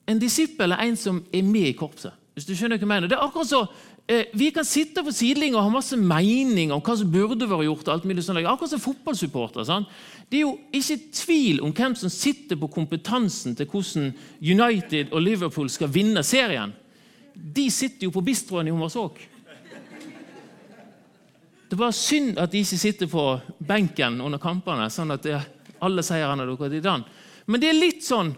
En 0.08 0.20
disippel 0.20 0.72
er 0.72 0.86
en 0.86 0.96
som 0.96 1.20
er 1.34 1.44
med 1.44 1.68
i 1.68 1.76
korpset. 1.78 2.16
Hvis 2.38 2.46
du 2.46 2.54
skjønner 2.54 2.78
hva 2.78 2.86
jeg 2.86 2.92
mener. 2.92 3.10
Det 3.10 3.18
er 3.18 3.24
akkurat 3.26 3.50
så, 3.50 3.68
eh, 4.08 4.26
Vi 4.34 4.52
kan 4.52 4.64
sitte 4.64 5.04
på 5.04 5.12
sidelinja 5.12 5.58
og 5.58 5.64
ha 5.64 5.70
masse 5.70 5.98
mening 5.98 6.72
om 6.72 6.82
hva 6.82 6.98
som 6.98 7.12
burde 7.12 7.48
vært 7.48 7.66
gjort. 7.66 7.88
og 7.88 7.94
alt 7.94 8.06
mulig 8.06 8.24
sånn. 8.24 8.46
Akkurat 8.46 8.70
som 8.70 8.80
fotballsupporter. 8.80 9.66
Sant? 9.66 9.88
Det 10.30 10.38
er 10.38 10.42
jo 10.42 10.60
ikke 10.72 11.12
tvil 11.12 11.62
om 11.62 11.74
hvem 11.74 11.96
som 11.96 12.10
sitter 12.10 12.56
på 12.56 12.70
kompetansen 12.70 13.56
til 13.56 13.66
hvordan 13.66 14.14
United 14.42 15.12
og 15.12 15.22
Liverpool 15.22 15.70
skal 15.70 15.88
vinne 15.88 16.24
serien. 16.24 16.74
De 17.34 17.70
sitter 17.70 18.04
jo 18.06 18.12
på 18.12 18.24
bistroen 18.24 18.68
i 18.68 18.72
Hommersåk. 18.72 19.18
Det 21.70 21.74
er 21.74 21.78
bare 21.78 21.92
synd 21.92 22.38
at 22.38 22.52
de 22.52 22.60
ikke 22.60 22.78
sitter 22.78 23.08
på 23.08 23.42
benken 23.68 24.22
under 24.22 24.38
kampene, 24.38 24.90
sånn 24.90 25.12
at 25.12 25.26
alle 25.82 26.04
seierne 26.04 26.46
deres 26.46 26.74
i 26.74 26.80
den. 26.80 27.04
Men 27.46 27.62
det 27.62 27.70
er 27.70 27.74
litt 27.74 28.04
sånn 28.04 28.36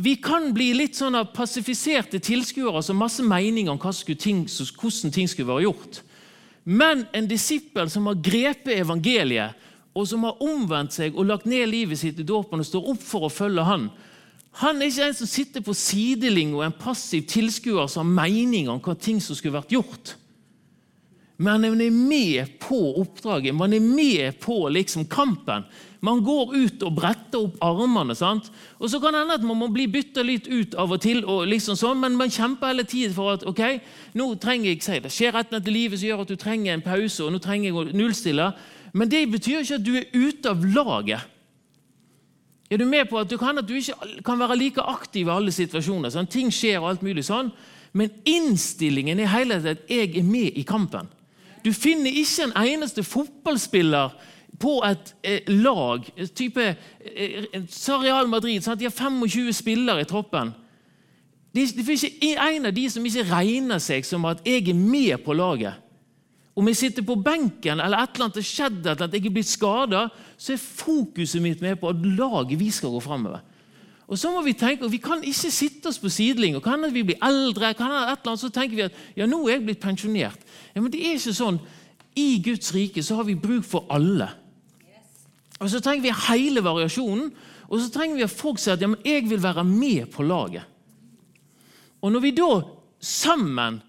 vi 0.00 0.14
kan 0.22 0.52
bli 0.54 0.70
litt 0.78 0.94
sånn 0.94 1.16
av 1.18 1.32
pasifiserte 1.34 2.20
tilskuere 2.22 2.84
som 2.86 3.00
masse 3.02 3.24
meninger 3.26 3.72
om 3.72 3.80
hvordan 3.82 5.14
ting 5.14 5.26
skulle 5.26 5.48
være 5.48 5.64
gjort. 5.66 6.02
Men 6.62 7.02
en 7.16 7.26
disippel 7.26 7.90
som 7.90 8.06
har 8.06 8.20
grepet 8.22 8.76
evangeliet, 8.78 9.56
og 9.98 10.06
som 10.06 10.22
har 10.28 10.38
omvendt 10.44 10.94
seg 10.94 11.16
og 11.16 11.26
lagt 11.26 11.48
ned 11.50 11.66
livet 11.72 11.98
sitt 11.98 12.20
i 12.22 12.26
dåpen 12.26 12.62
og 12.62 12.68
står 12.68 12.92
opp 12.92 13.02
for 13.02 13.26
å 13.26 13.32
følge 13.32 13.64
han, 13.66 13.88
han 14.62 14.78
er 14.78 14.90
ikke 14.92 15.08
en 15.10 15.18
som 15.18 15.30
sitter 15.30 15.64
på 15.66 15.74
sidelinja 15.74 16.60
og 16.60 16.64
en 16.68 16.78
passiv 16.78 17.26
tilskuer 17.30 17.90
som 17.90 18.06
har 18.06 18.28
meninger 18.28 18.70
om 18.70 18.80
hva 18.84 18.94
ting 18.94 19.18
som 19.22 19.34
skulle 19.34 19.58
vært 19.58 19.74
gjort. 19.74 20.14
Men 21.38 21.62
man 21.62 21.82
er 21.82 21.94
med 21.94 22.54
på 22.62 22.78
oppdraget, 23.02 23.54
man 23.54 23.74
er 23.74 23.82
med 23.82 24.38
på 24.42 24.60
liksom 24.74 25.06
kampen. 25.10 25.66
Man 26.00 26.20
går 26.22 26.52
ut 26.54 26.82
og 26.86 26.94
bretter 26.94 27.40
opp 27.42 27.56
armene. 27.64 28.14
sant? 28.14 28.50
Og 28.78 28.90
Så 28.90 29.00
kan 29.00 29.12
det 29.12 29.20
hende 29.20 29.34
at 29.34 29.42
man 29.42 29.58
må 29.58 29.68
bli 29.72 29.86
bytta 29.86 30.22
litt 30.22 30.46
ut 30.46 30.74
av 30.74 30.92
og 30.92 31.00
til, 31.00 31.24
og 31.24 31.46
liksom 31.46 31.76
sånn, 31.76 32.00
men 32.00 32.16
man 32.16 32.30
kjemper 32.30 32.66
hele 32.70 32.84
tiden 32.84 33.14
for 33.14 33.32
at 33.32 33.46
ok, 33.46 33.80
nå 34.14 34.34
trenger 34.38 34.70
jeg 34.70 34.82
si, 34.82 35.00
det 35.00 35.10
skjer 35.10 35.34
et 35.34 35.48
eller 35.48 35.58
annet 35.58 35.68
i 35.68 35.74
livet 35.74 35.98
som 35.98 36.08
gjør 36.08 36.22
at 36.22 36.28
du 36.28 36.36
trenger 36.36 36.74
en 36.74 36.82
pause, 36.82 37.24
og 37.24 37.32
nå 37.32 37.38
trenger 37.38 37.70
jeg 37.70 37.74
å 37.74 37.96
nullstille. 37.98 38.52
Men 38.92 39.08
det 39.08 39.26
betyr 39.30 39.64
ikke 39.64 39.80
at 39.80 39.84
du 39.84 39.96
er 39.96 40.06
ute 40.14 40.50
av 40.50 40.64
laget. 40.64 41.20
Er 42.70 42.76
du 42.76 42.84
med 42.84 43.08
på 43.08 43.18
at 43.18 43.30
du 43.30 43.38
kan, 43.40 43.58
at 43.58 43.66
du 43.66 43.74
ikke 43.74 44.22
kan 44.24 44.38
være 44.38 44.56
like 44.60 44.82
aktiv 44.82 45.26
i 45.26 45.32
alle 45.32 45.52
situasjoner? 45.52 46.12
Sånn, 46.12 46.28
ting 46.28 46.52
skjer 46.52 46.82
og 46.82 46.90
alt 46.90 47.02
mulig 47.02 47.24
sånn. 47.24 47.50
Men 47.96 48.12
innstillingen 48.28 49.20
er 49.20 49.32
hele 49.32 49.56
tiden 49.56 49.78
at 49.78 49.90
jeg 49.90 50.18
er 50.20 50.26
med 50.26 50.58
i 50.58 50.66
kampen. 50.68 51.08
Du 51.64 51.72
finner 51.74 52.12
ikke 52.12 52.46
en 52.46 52.56
eneste 52.60 53.02
fotballspiller 53.02 54.12
på 54.58 54.78
et 54.86 55.12
eh, 55.22 55.50
lag 55.60 56.06
type 56.34 56.64
eh, 56.64 57.44
Real 58.02 58.30
Madrid 58.30 58.64
sant? 58.64 58.80
De 58.80 58.88
har 58.88 58.94
25 58.94 59.52
spillere 59.54 60.02
i 60.02 60.08
troppen. 60.08 60.54
Det, 61.54 61.66
det 61.76 61.84
finnes 61.84 62.06
ikke 62.08 62.48
en 62.48 62.70
av 62.70 62.74
de 62.74 62.86
som 62.90 63.04
ikke 63.06 63.26
regner 63.30 63.82
seg 63.82 64.06
som 64.06 64.26
at 64.28 64.42
jeg 64.46 64.68
er 64.68 64.78
med 64.78 65.20
på 65.24 65.36
laget. 65.36 65.84
Om 66.58 66.66
jeg 66.72 66.76
sitter 66.80 67.06
på 67.06 67.14
benken 67.22 67.78
eller 67.78 68.02
et 68.02 68.16
eller 68.16 68.26
annet 68.26 68.40
har 68.40 68.48
skjedd, 68.48 68.86
at 68.90 69.04
jeg 69.14 69.26
er 69.28 69.34
blitt 69.34 69.50
skada, 69.50 70.08
så 70.36 70.56
er 70.56 70.58
fokuset 70.62 71.42
mitt 71.42 71.62
med 71.62 71.78
på 71.78 71.92
at 71.92 72.02
laget 72.18 72.58
vi 72.58 72.72
skal 72.74 72.96
gå 72.96 73.02
framover. 73.04 73.44
Og 74.08 74.18
så 74.18 74.30
må 74.32 74.42
Vi 74.42 74.56
tenke, 74.56 74.84
og 74.84 74.92
vi 74.92 74.98
kan 74.98 75.22
ikke 75.22 75.50
sitte 75.52 75.88
oss 75.88 75.98
på 76.00 76.08
sidelinjen. 76.08 76.62
Kan 76.64 76.82
vi 76.92 77.02
blir 77.04 77.20
eldre, 77.22 77.74
kan 77.74 77.92
et 77.92 78.18
eller 78.18 78.32
annet, 78.32 78.40
så 78.40 78.48
tenker 78.48 78.76
vi 78.76 78.86
at 78.86 78.92
ja, 79.16 79.26
nå 79.26 79.42
er 79.46 79.58
jeg 79.58 79.64
blitt 79.66 79.80
pensjonert. 79.80 80.40
Ja, 80.74 80.80
Men 80.80 80.90
det 80.90 81.02
er 81.04 81.18
ikke 81.18 81.34
sånn. 81.36 81.60
I 82.18 82.40
Guds 82.44 82.72
rike 82.74 83.02
så 83.04 83.18
har 83.18 83.28
vi 83.28 83.38
bruk 83.38 83.66
for 83.66 83.86
alle. 83.94 84.28
Og 85.58 85.70
Så 85.70 85.80
trenger 85.82 86.06
vi 86.06 86.14
hele 86.28 86.62
variasjonen, 86.62 87.32
og 87.68 87.80
så 87.80 87.90
trenger 87.92 88.16
vi 88.16 88.26
at 88.26 88.32
folk 88.32 88.60
sier 88.62 88.76
at 88.76 88.82
ja, 88.82 88.88
men 88.90 89.02
jeg 89.04 89.26
vil 89.28 89.42
være 89.42 89.64
med 89.66 90.06
på 90.14 90.22
laget. 90.22 90.64
Og 92.02 92.12
Når 92.12 92.20
vi 92.20 92.30
da 92.38 92.52
sammen 93.00 93.80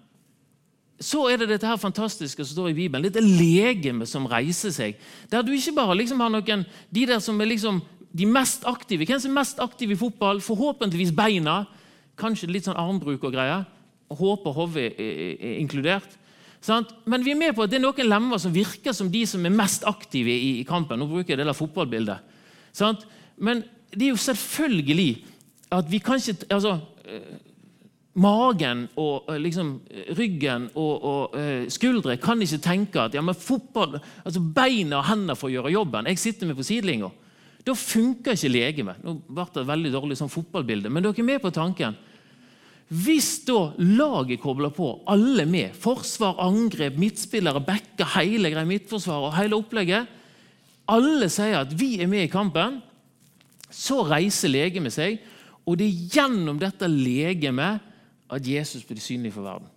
så 1.00 1.24
er 1.32 1.40
det 1.40 1.48
dette 1.48 1.68
her 1.68 1.80
fantastiske 1.80 2.44
som 2.44 2.52
står 2.52 2.70
i 2.70 2.76
Bibelen. 2.76 3.06
Dette 3.06 3.24
legeme 3.24 4.04
som 4.06 4.26
reiser 4.28 4.72
seg. 4.74 4.98
Der 5.32 5.42
du 5.42 5.54
ikke 5.54 5.72
bare 5.78 5.96
liksom 5.96 6.20
har 6.20 6.28
noen 6.28 6.66
de 6.92 7.04
der 7.08 7.22
som 7.24 7.40
er 7.40 7.48
liksom 7.48 7.80
de 8.12 8.26
mest 8.28 8.66
aktive. 8.68 9.06
Hvem 9.08 9.22
som 9.22 9.32
er 9.32 9.40
mest 9.40 9.62
aktiv 9.64 9.94
i 9.94 9.96
fotball? 9.96 10.42
Forhåpentligvis 10.44 11.14
beina. 11.16 11.62
Kanskje 12.20 12.50
litt 12.52 12.68
sånn 12.68 12.76
armbruk 12.76 13.24
og 13.24 13.32
greier. 13.32 13.64
Håper 14.12 14.60
og 14.60 14.76
er 14.76 15.56
inkludert. 15.56 16.19
Men 16.68 17.24
vi 17.24 17.32
er 17.32 17.40
med 17.40 17.54
på 17.56 17.64
at 17.64 17.72
det 17.72 17.78
er 17.78 17.84
noen 17.86 18.08
lemmer 18.08 18.40
som 18.40 18.52
virker 18.54 18.94
som 18.96 19.10
de 19.12 19.24
som 19.28 19.44
er 19.46 19.54
mest 19.54 19.86
aktive 19.88 20.32
i, 20.32 20.60
i 20.60 20.66
kampen. 20.68 21.00
Nå 21.00 21.08
bruker 21.08 21.32
jeg 21.32 21.40
det 21.40 21.48
der 21.48 21.56
fotballbildet. 21.56 22.34
Sant? 22.76 23.06
Men 23.40 23.62
det 23.94 24.06
er 24.06 24.12
jo 24.12 24.20
selvfølgelig 24.20 25.12
at 25.72 25.88
vi 25.90 26.02
kan 26.04 26.20
ikke 26.20 26.50
altså, 26.52 26.76
eh, 27.06 27.38
Magen 28.20 28.84
og 28.98 29.30
eh, 29.30 29.38
liksom, 29.40 29.72
ryggen 30.18 30.68
og, 30.74 31.04
og 31.06 31.38
skuldre 31.70 32.18
kan 32.20 32.42
ikke 32.42 32.58
tenke 32.62 33.00
at 33.06 33.14
ja, 33.14 33.22
men 33.22 33.38
fotball, 33.38 34.00
altså 34.24 34.42
beina 34.42 34.98
og 34.98 35.08
hendene 35.08 35.38
får 35.38 35.54
gjøre 35.54 35.74
jobben. 35.78 36.10
Jeg 36.10 36.18
sitter 36.18 36.50
med 36.50 36.58
på 36.58 36.66
sidelinja. 36.66 37.08
Da 37.64 37.74
funker 37.76 38.36
ikke 38.36 38.52
legemet. 38.52 39.02
Nå 39.04 39.18
ble 39.28 39.44
det 39.54 39.62
et 39.62 39.68
veldig 39.68 39.92
dårlig 39.92 40.16
sånn 40.18 40.32
fotballbilde, 40.32 40.92
men 40.92 41.04
dere 41.04 41.20
er 41.20 41.28
med 41.28 41.42
på 41.42 41.52
tanken. 41.54 41.96
Hvis 42.90 43.44
da 43.46 43.70
laget 43.78 44.40
kobler 44.42 44.72
på, 44.74 44.88
alle 45.06 45.44
med, 45.46 45.76
forsvar, 45.78 46.40
angrep, 46.42 46.96
midtspillere, 46.98 47.62
backer, 47.62 48.08
hele 48.18 48.50
greia, 48.50 48.66
midtforsvaret 48.66 49.28
og 49.28 49.36
hele 49.38 49.58
opplegget 49.60 50.16
Alle 50.90 51.28
sier 51.30 51.60
at 51.60 51.70
'vi 51.70 52.00
er 52.02 52.06
med 52.06 52.24
i 52.24 52.26
kampen', 52.26 52.80
så 53.70 54.02
reiser 54.02 54.48
legemet 54.48 54.92
seg. 54.92 55.20
Og 55.66 55.78
det 55.78 55.86
er 55.86 56.08
gjennom 56.10 56.58
dette 56.58 56.88
legemet 56.88 57.78
at 58.30 58.46
Jesus 58.46 58.84
blir 58.84 58.98
synlig 58.98 59.32
for 59.32 59.42
verden. 59.42 59.68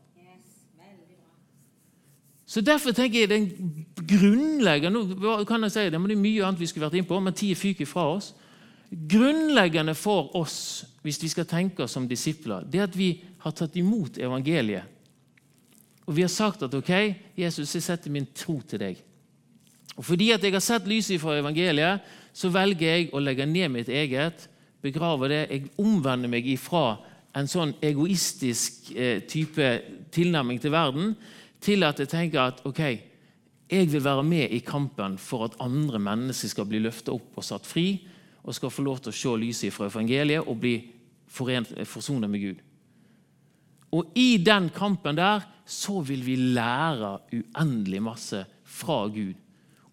Så 2.46 2.62
Derfor 2.62 2.92
tenker 2.92 3.20
jeg 3.20 3.30
den 3.30 3.86
grunnleggende 3.98 5.00
nå 5.16 5.44
kan 5.44 5.64
jeg 5.64 5.72
si 5.72 5.90
det, 5.90 6.02
men 6.02 6.10
det 6.10 6.18
er 6.18 6.22
mye 6.22 6.46
annet 6.46 6.60
vi 6.60 6.66
skulle 6.66 6.86
vært 6.86 7.00
inn 7.00 7.08
på, 7.10 7.20
men 7.20 7.34
tida 7.34 7.56
fyker 7.56 7.86
fra 7.86 8.04
oss. 8.16 8.34
Grunnleggende 8.94 9.96
for 9.98 10.36
oss 10.38 10.86
hvis 11.04 11.20
vi 11.24 11.30
skal 11.32 11.48
tenke 11.50 11.84
oss 11.84 11.96
som 11.98 12.06
disipler, 12.08 12.66
det 12.70 12.80
er 12.80 12.88
at 12.88 12.98
vi 12.98 13.16
har 13.44 13.56
tatt 13.56 13.76
imot 13.80 14.20
evangeliet. 14.22 14.90
Og 16.06 16.16
vi 16.18 16.24
har 16.26 16.32
sagt 16.32 16.64
at 16.66 16.74
ok, 16.76 16.92
Jesus, 17.40 17.74
jeg 17.76 17.84
setter 17.84 18.12
min 18.12 18.28
tro 18.36 18.58
til 18.68 18.82
deg. 18.82 19.00
Og 19.96 20.06
Fordi 20.06 20.32
at 20.34 20.44
jeg 20.44 20.54
har 20.56 20.64
sett 20.64 20.88
lyset 20.90 21.22
fra 21.22 21.38
evangeliet, 21.40 22.04
så 22.34 22.50
velger 22.52 22.88
jeg 22.88 23.10
å 23.14 23.22
legge 23.22 23.46
ned 23.48 23.72
mitt 23.72 23.90
eget, 23.90 24.48
begrave 24.84 25.30
det. 25.32 25.42
Jeg 25.52 25.72
omvender 25.80 26.32
meg 26.32 26.48
ifra 26.50 26.98
en 27.38 27.50
sånn 27.50 27.74
egoistisk 27.82 28.92
eh, 28.96 29.24
type 29.30 29.70
tilnærming 30.14 30.60
til 30.62 30.74
verden 30.74 31.14
til 31.64 31.86
at 31.88 32.02
jeg 32.02 32.12
tenker 32.12 32.42
at 32.44 32.64
ok, 32.68 32.82
jeg 33.74 33.90
vil 33.90 34.04
være 34.04 34.26
med 34.28 34.52
i 34.54 34.60
kampen 34.66 35.16
for 35.22 35.48
at 35.48 35.56
andre 35.64 36.02
mennesker 36.04 36.52
skal 36.52 36.68
bli 36.70 36.82
løftet 36.84 37.14
opp 37.14 37.40
og 37.40 37.48
satt 37.48 37.68
fri, 37.70 38.04
og 38.44 38.56
skal 38.56 38.72
få 38.74 38.84
lov 38.84 39.00
til 39.02 39.14
å 39.14 39.18
se 39.18 39.34
lyset 39.40 39.74
fra 39.74 39.88
evangeliet 39.88 40.44
og 40.44 40.60
bli 40.60 40.76
forsonet 41.34 42.30
med 42.30 42.44
Gud. 42.44 42.62
Og 43.94 44.18
I 44.18 44.38
den 44.42 44.70
kampen 44.74 45.18
der 45.18 45.46
så 45.70 46.02
vil 46.04 46.24
vi 46.26 46.36
lære 46.36 47.16
uendelig 47.32 48.02
masse 48.04 48.42
fra 48.66 49.06
Gud. 49.08 49.36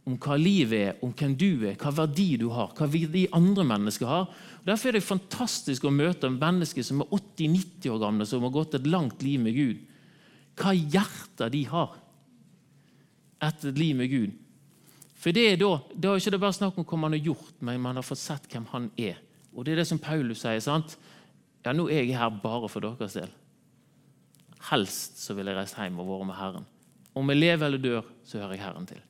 Om 0.08 0.16
hva 0.18 0.34
livet 0.40 0.80
er, 0.80 0.94
om 1.04 1.12
hvem 1.14 1.34
du 1.38 1.66
er, 1.68 1.76
hva 1.78 1.92
verdi 1.94 2.32
du 2.40 2.48
har, 2.50 2.72
hva 2.74 2.88
verdi 2.90 3.26
andre 3.36 3.66
mennesker 3.68 4.08
har. 4.08 4.30
Og 4.60 4.66
derfor 4.66 4.90
er 4.90 4.98
det 4.98 5.06
fantastisk 5.06 5.84
å 5.86 5.92
møte 5.94 6.32
mennesker 6.32 6.84
som 6.86 7.04
er 7.04 7.12
80-90 7.12 7.92
år 7.92 8.00
gamle, 8.02 8.26
som 8.26 8.46
har 8.46 8.54
gått 8.56 8.78
et 8.80 8.88
langt 8.90 9.22
liv 9.22 9.44
med 9.44 9.54
Gud. 9.54 9.84
Hva 10.58 10.72
hjerter 10.74 11.52
de 11.52 11.62
har 11.70 11.94
etter 13.40 13.70
et 13.70 13.78
liv 13.80 13.96
med 13.96 14.10
Gud. 14.12 14.32
For 15.20 15.36
det 15.36 15.44
er 15.50 15.58
da, 15.60 15.74
da 15.92 16.12
er 16.14 16.22
ikke 16.22 16.32
det 16.32 16.40
bare 16.40 16.56
snakk 16.56 16.78
om 16.80 16.86
hva 16.88 16.98
man 17.02 17.12
har 17.16 17.20
gjort, 17.20 17.56
men 17.60 17.82
man 17.82 17.98
har 18.00 18.06
fått 18.06 18.22
sett 18.22 18.46
hvem 18.48 18.64
han 18.72 18.88
er. 18.96 19.18
Og 19.52 19.66
Det 19.66 19.74
er 19.74 19.82
det 19.82 19.88
som 19.90 19.98
Paulus 20.00 20.40
sier. 20.40 20.60
sant? 20.64 20.96
Ja, 21.64 21.72
Nå 21.72 21.88
er 21.88 22.04
jeg 22.04 22.16
her 22.16 22.30
bare 22.30 22.68
for 22.68 22.80
deres 22.80 23.18
del. 23.18 23.28
Helst 24.70 25.20
så 25.20 25.34
vil 25.34 25.46
jeg 25.46 25.56
reise 25.56 25.76
hjem 25.76 26.00
og 26.00 26.08
være 26.08 26.28
med 26.30 26.36
Herren. 26.36 26.66
Om 27.14 27.30
jeg 27.30 27.40
lever 27.40 27.66
eller 27.66 27.78
dør, 27.78 28.02
så 28.24 28.38
hører 28.38 28.54
jeg 28.54 28.64
Herren 28.64 28.86
til. 28.86 29.00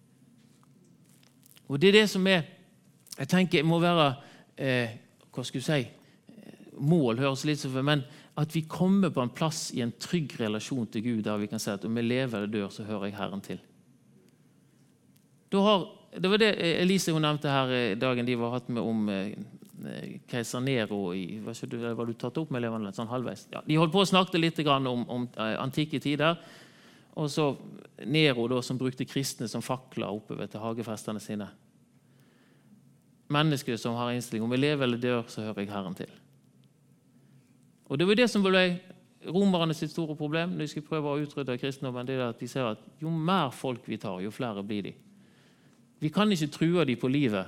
Og 1.69 1.81
Det 1.81 1.89
er 1.89 2.01
det 2.01 2.11
som 2.11 2.27
er 2.27 2.43
Jeg 3.19 3.29
tenker 3.29 3.63
må 3.63 3.79
være 3.79 4.15
eh, 4.57 4.89
Hva 5.31 5.45
skal 5.45 5.61
du 5.61 5.65
si 5.65 5.89
Mål 6.81 7.19
høres 7.19 7.45
litt 7.45 7.61
som 7.61 7.77
men 7.85 8.03
at 8.41 8.55
vi 8.55 8.63
kommer 8.63 9.11
på 9.11 9.21
en 9.21 9.31
plass 9.31 9.71
i 9.75 9.83
en 9.85 9.93
trygg 9.93 10.33
relasjon 10.41 10.87
til 10.87 11.03
Gud 11.03 11.23
der 11.27 11.37
vi 11.37 11.47
kan 11.47 11.61
si 11.61 11.71
at 11.71 11.85
om 11.85 11.97
jeg 11.97 12.07
lever 12.07 12.39
eller 12.39 12.47
dør, 12.49 12.69
så 12.73 12.85
hører 12.85 13.05
jeg 13.11 13.17
Herren 13.19 13.41
til. 13.41 13.59
Da 15.53 15.61
Har, 15.61 15.85
det 16.17 16.29
var 16.29 16.43
det 16.43 16.51
Elise 16.83 17.13
hun 17.15 17.23
nevnte 17.23 17.51
her 17.53 17.73
eh, 17.75 17.97
dagen 17.99 18.27
de 18.27 18.35
var 18.39 18.57
hatt 18.57 18.69
med 18.69 18.83
om 18.83 19.09
eh, 19.15 19.35
keiser 20.31 20.63
Nero 20.65 21.15
i, 21.15 21.39
var, 21.45 21.55
du, 21.67 21.77
var 21.95 22.07
du 22.09 22.15
tatt 22.19 22.41
opp 22.41 22.51
med 22.51 22.61
elevene 22.63 22.93
sånn 22.95 23.11
halvveis? 23.11 23.47
Ja, 23.53 23.63
de 23.67 23.79
holdt 23.79 23.95
på 23.95 24.03
å 24.03 24.09
snakke 24.09 24.41
litt 24.41 24.59
om, 24.67 25.05
om 25.09 25.29
antikke 25.39 26.01
tider. 26.03 26.37
Og 27.19 27.31
så 27.31 27.53
Nero, 28.07 28.47
da, 28.51 28.61
som 28.63 28.79
brukte 28.79 29.07
kristne 29.09 29.49
som 29.49 29.63
fakler 29.63 30.11
oppover 30.11 30.51
til 30.51 30.63
hagefestene 30.63 31.23
sine. 31.23 31.49
Mennesker 33.31 33.79
som 33.79 33.95
har 33.99 34.13
innstilling 34.13 34.45
om 34.45 34.53
jeg 34.57 34.65
lever 34.65 34.87
eller 34.87 35.01
dør, 35.01 35.25
så 35.31 35.45
hører 35.47 35.63
jeg 35.63 35.73
Herren 35.73 35.97
til. 35.99 36.11
Og 37.91 37.99
Det 37.99 38.07
var 38.07 38.19
det 38.19 38.31
som 38.31 38.43
ble 38.45 38.65
Romerne 39.21 39.75
sitt 39.77 39.93
store 39.93 40.15
problem 40.17 40.55
når 40.55 40.65
de 40.65 40.73
skal 40.73 40.85
prøve 40.87 41.11
å 41.11 41.21
utrydde 41.21 41.59
kristendommen, 41.61 42.07
det 42.09 42.15
er 42.17 42.31
at 42.31 42.41
de 42.41 42.47
ser 42.49 42.71
at 42.71 42.85
jo 43.03 43.11
mer 43.13 43.51
folk 43.53 43.85
vi 43.85 43.99
tar, 44.01 44.23
jo 44.25 44.33
flere 44.33 44.63
blir 44.65 44.87
de. 44.87 44.95
Vi 46.01 46.09
kan 46.09 46.33
ikke 46.33 46.51
true 46.53 46.85
dem 46.85 47.01
på 47.01 47.09
livet. 47.09 47.47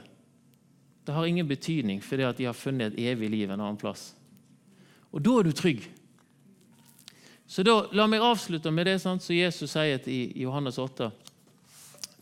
Det 1.07 1.15
har 1.15 1.27
ingen 1.27 1.49
betydning 1.49 2.03
fordi 2.05 2.23
at 2.29 2.39
de 2.39 2.47
har 2.47 2.57
funnet 2.57 2.93
et 2.93 3.13
evig 3.13 3.31
liv 3.31 3.51
en 3.51 3.61
annen 3.61 3.81
plass. 3.81 4.13
Og 5.13 5.25
da 5.25 5.39
er 5.39 5.49
du 5.49 5.53
trygg. 5.53 5.89
Så 7.47 7.65
da, 7.67 7.83
La 7.93 8.07
meg 8.09 8.23
avslutte 8.25 8.71
med 8.73 8.87
det 8.89 8.99
som 9.03 9.19
Jesus 9.21 9.75
sier 9.75 10.09
i 10.09 10.21
Johannes 10.41 10.79
8. 10.81 11.11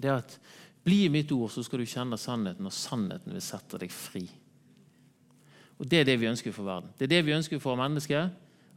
Det 0.00 0.10
at 0.10 0.38
bli 0.82 1.04
i 1.04 1.12
mitt 1.12 1.30
ord, 1.32 1.50
så 1.52 1.62
skal 1.62 1.82
du 1.82 1.86
kjenne 1.86 2.18
sannheten, 2.18 2.66
og 2.66 2.74
sannheten 2.74 3.36
vil 3.36 3.44
sette 3.44 3.78
deg 3.78 3.92
fri. 3.92 4.24
Og 5.78 5.88
Det 5.88 6.00
er 6.00 6.08
det 6.08 6.18
vi 6.20 6.28
ønsker 6.28 6.52
for 6.52 6.66
verden. 6.66 6.90
Det 6.98 7.06
er 7.06 7.14
det 7.14 7.24
vi 7.26 7.36
ønsker 7.36 7.60
for 7.60 7.76
mennesker. 7.76 8.30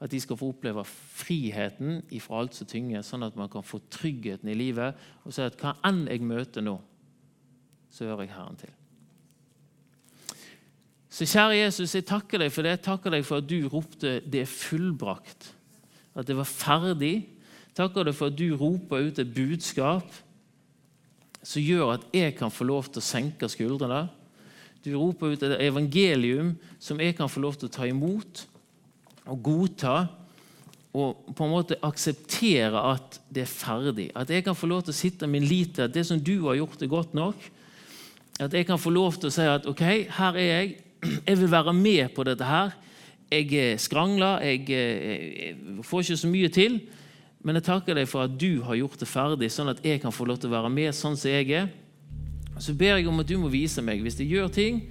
At 0.04 0.12
de 0.12 0.20
skal 0.20 0.38
få 0.38 0.50
oppleve 0.52 0.84
friheten 0.86 2.02
ifra 2.12 2.42
alt 2.42 2.58
som 2.58 2.68
tynger, 2.68 3.02
sånn 3.08 3.24
at 3.24 3.38
man 3.40 3.50
kan 3.50 3.64
få 3.64 3.80
tryggheten 3.90 4.50
i 4.52 4.56
livet 4.58 5.00
og 5.24 5.32
si 5.32 5.42
at 5.42 5.56
hva 5.62 5.78
enn 5.88 6.02
jeg 6.12 6.26
møter 6.28 6.66
nå, 6.66 6.76
så 7.94 8.08
hører 8.10 8.26
jeg 8.26 8.34
Herren 8.34 8.58
til. 8.58 8.74
Så 11.14 11.28
kjære 11.30 11.60
Jesus, 11.60 11.94
jeg 11.94 12.08
takker 12.10 12.42
deg 12.42 12.50
for 12.50 12.66
det. 12.66 12.72
Jeg 12.74 12.86
takker 12.88 13.14
deg 13.14 13.26
for 13.28 13.38
at 13.38 13.50
du 13.50 13.68
ropte 13.70 14.20
'det 14.26 14.42
er 14.42 14.50
fullbrakt'. 14.50 15.54
At 16.16 16.28
det 16.28 16.38
var 16.38 16.50
ferdig. 16.50 17.28
Takker 17.76 18.04
deg 18.04 18.16
for 18.16 18.32
at 18.32 18.38
du 18.38 18.56
roper 18.58 19.08
ut 19.08 19.20
et 19.20 19.34
budskap 19.34 20.10
som 21.44 21.62
gjør 21.62 21.94
at 21.94 22.04
jeg 22.14 22.36
kan 22.36 22.52
få 22.52 22.64
lov 22.64 22.84
til 22.84 23.02
å 23.02 23.06
senke 23.06 23.50
skuldrene. 23.50 24.10
Du 24.84 24.94
roper 24.98 25.34
ut 25.34 25.44
et 25.44 25.62
evangelium 25.62 26.56
som 26.80 27.00
jeg 27.00 27.16
kan 27.16 27.30
få 27.30 27.40
lov 27.40 27.56
til 27.56 27.70
å 27.70 27.72
ta 27.72 27.86
imot 27.86 28.48
og 29.26 29.44
godta. 29.44 30.08
Og 30.94 31.34
på 31.36 31.46
en 31.46 31.52
måte 31.52 31.80
akseptere 31.82 32.80
at 32.94 33.20
det 33.34 33.44
er 33.46 33.50
ferdig. 33.50 34.12
At 34.16 34.30
jeg 34.30 34.44
kan 34.44 34.56
få 34.56 34.70
lov 34.70 34.84
til 34.84 34.94
å 34.94 34.98
sitte 34.98 35.28
min 35.28 35.44
lit 35.44 35.76
til 35.76 35.88
at 35.88 35.94
det 35.94 36.06
som 36.06 36.20
du 36.20 36.46
har 36.48 36.56
gjort, 36.56 36.82
er 36.82 36.88
godt 36.88 37.14
nok. 37.14 37.36
At 38.40 38.54
jeg 38.54 38.66
kan 38.66 38.82
få 38.82 38.90
lov 38.90 39.20
til 39.20 39.30
å 39.30 39.34
si 39.34 39.46
at 39.46 39.68
ok, 39.70 39.84
her 40.18 40.40
er 40.40 40.50
jeg. 40.50 40.74
Jeg 41.28 41.38
vil 41.38 41.52
være 41.52 41.74
med 41.76 42.14
på 42.16 42.24
dette 42.24 42.48
her. 42.48 42.74
Jeg 43.34 43.80
skrangler, 43.82 44.42
jeg, 44.46 44.70
jeg 44.70 45.84
får 45.84 46.06
ikke 46.06 46.18
så 46.22 46.30
mye 46.32 46.50
til. 46.54 46.82
Men 47.44 47.60
jeg 47.60 47.68
takker 47.68 47.98
deg 47.98 48.08
for 48.08 48.24
at 48.24 48.36
du 48.40 48.64
har 48.64 48.78
gjort 48.80 49.02
det 49.02 49.10
ferdig, 49.10 49.50
sånn 49.52 49.74
at 49.74 49.82
jeg 49.84 50.00
kan 50.00 50.14
få 50.16 50.26
lov 50.30 50.40
til 50.40 50.52
å 50.52 50.56
være 50.56 50.72
med 50.72 50.96
sånn 50.96 51.18
som 51.20 51.34
jeg 51.34 51.50
er. 51.52 51.72
Så 52.62 52.76
ber 52.78 52.96
jeg 52.96 53.10
om 53.10 53.20
at 53.20 53.28
du 53.28 53.36
må 53.42 53.50
vise 53.52 53.84
meg 53.84 54.04
hvis 54.06 54.22
jeg 54.22 54.32
gjør 54.32 54.54
ting 54.54 54.84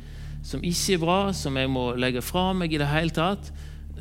som 0.42 0.62
ikke 0.66 0.96
er 0.96 1.02
bra, 1.02 1.18
som 1.36 1.56
jeg 1.56 1.70
må 1.70 1.92
legge 1.94 2.22
fra 2.24 2.50
meg 2.56 2.74
i 2.74 2.80
det 2.82 2.90
hele 2.90 3.14
tatt. 3.14 3.52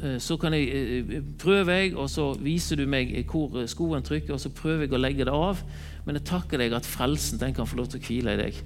Eh, 0.01 0.17
så 0.17 0.37
kan 0.41 0.53
jeg, 0.57 0.67
eh, 0.73 1.21
prøver 1.37 1.73
jeg, 1.73 1.95
og 1.95 2.09
så 2.09 2.33
viser 2.41 2.81
du 2.81 2.87
meg 2.89 3.13
hvor 3.29 3.61
skoen 3.69 4.03
trykker, 4.03 4.33
og 4.33 4.41
så 4.41 4.49
prøver 4.49 4.87
jeg 4.87 4.93
å 4.97 5.01
legge 5.01 5.25
det 5.25 5.33
av. 5.33 5.61
Men 6.05 6.17
jeg 6.17 6.25
takker 6.25 6.57
deg 6.57 6.73
at 6.73 6.85
frelsen 6.85 7.39
den 7.39 7.53
kan 7.53 7.67
få 7.69 7.77
lov 7.77 7.91
til 7.91 8.01
å 8.01 8.05
hvile 8.07 8.33
i 8.33 8.41
deg. 8.41 8.63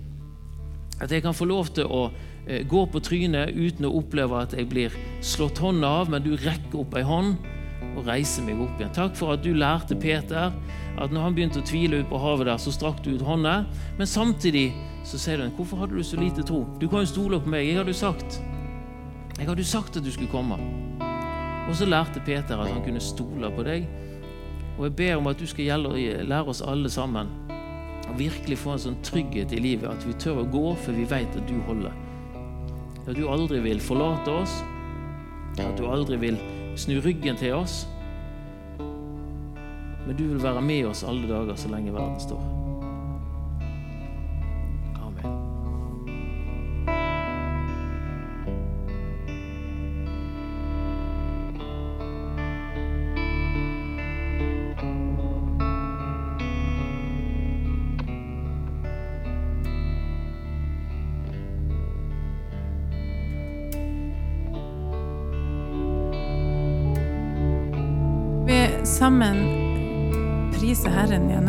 At 1.01 1.12
jeg 1.12 1.25
kan 1.25 1.36
få 1.36 1.47
lov 1.49 1.73
til 1.75 1.89
å 1.91 2.05
eh, 2.47 2.63
gå 2.67 2.86
på 2.91 3.01
trynet 3.03 3.51
uten 3.55 3.88
å 3.88 3.93
oppleve 3.99 4.39
at 4.45 4.55
jeg 4.55 4.69
blir 4.71 4.95
slått 5.25 5.60
hånda 5.60 5.91
av, 6.01 6.12
men 6.12 6.23
du 6.23 6.34
rekker 6.38 6.81
opp 6.84 6.95
ei 6.95 7.03
hånd 7.05 7.36
og 7.95 8.08
reiser 8.08 8.43
meg 8.47 8.60
opp 8.63 8.79
igjen. 8.79 8.95
Takk 8.95 9.15
for 9.19 9.36
at 9.36 9.43
du 9.43 9.51
lærte 9.55 9.95
Peter 9.99 10.51
at 10.95 11.12
når 11.12 11.27
han 11.27 11.36
begynte 11.36 11.62
å 11.62 11.67
tvile 11.67 12.01
ut 12.01 12.10
på 12.10 12.19
havet 12.19 12.47
der, 12.47 12.60
så 12.60 12.71
strakk 12.71 13.03
du 13.03 13.13
ut 13.15 13.23
hånda. 13.23 13.62
Men 13.99 14.10
samtidig 14.10 14.69
så 15.05 15.19
sier 15.21 15.39
du 15.39 15.47
hvorfor 15.60 15.84
hadde 15.84 15.99
du 15.99 16.03
så 16.03 16.19
lite 16.19 16.43
tro? 16.47 16.63
Du 16.79 16.88
kan 16.89 17.03
jo 17.03 17.12
stole 17.12 17.39
på 17.43 17.51
meg. 17.51 17.67
Jeg 17.67 17.79
hadde 17.81 17.95
jo 17.95 18.03
sagt 18.03 18.39
jeg 19.36 19.49
hadde 19.49 19.60
jo 19.60 19.67
sagt 19.67 19.97
at 19.99 20.03
du 20.05 20.12
skulle 20.12 20.31
komme. 20.31 20.55
Og 21.67 21.75
så 21.75 21.86
lærte 21.86 22.21
Peter 22.23 22.55
at 22.55 22.71
han 22.71 22.84
kunne 22.86 23.01
stole 23.03 23.49
på 23.51 23.65
deg. 23.67 23.88
Og 24.77 24.86
jeg 24.88 24.95
ber 24.95 25.17
om 25.19 25.27
at 25.27 25.39
du 25.39 25.47
skal 25.47 25.84
lære 25.84 26.47
oss 26.47 26.62
alle 26.63 26.89
sammen 26.89 27.27
å 28.10 28.15
virkelig 28.20 28.58
få 28.62 28.76
en 28.76 28.84
sånn 28.88 28.98
trygghet 29.06 29.54
i 29.56 29.62
livet 29.62 29.89
at 29.89 30.06
vi 30.08 30.15
tør 30.22 30.44
å 30.44 30.50
gå, 30.50 30.65
for 30.86 30.98
vi 30.98 31.08
vet 31.10 31.38
at 31.38 31.48
du 31.50 31.56
holder. 31.68 31.94
At 33.06 33.13
du 33.18 33.26
aldri 33.30 33.62
vil 33.65 33.82
forlate 33.84 34.34
oss, 34.34 34.60
at 35.58 35.78
du 35.80 35.86
aldri 35.89 36.20
vil 36.22 36.39
snu 36.80 36.98
ryggen 37.04 37.38
til 37.39 37.56
oss. 37.58 37.84
Men 40.06 40.13
du 40.18 40.28
vil 40.28 40.44
være 40.44 40.62
med 40.62 40.91
oss 40.91 41.06
alle 41.08 41.30
dager 41.30 41.58
så 41.58 41.72
lenge 41.74 41.94
verden 41.96 42.20
står. 42.22 42.55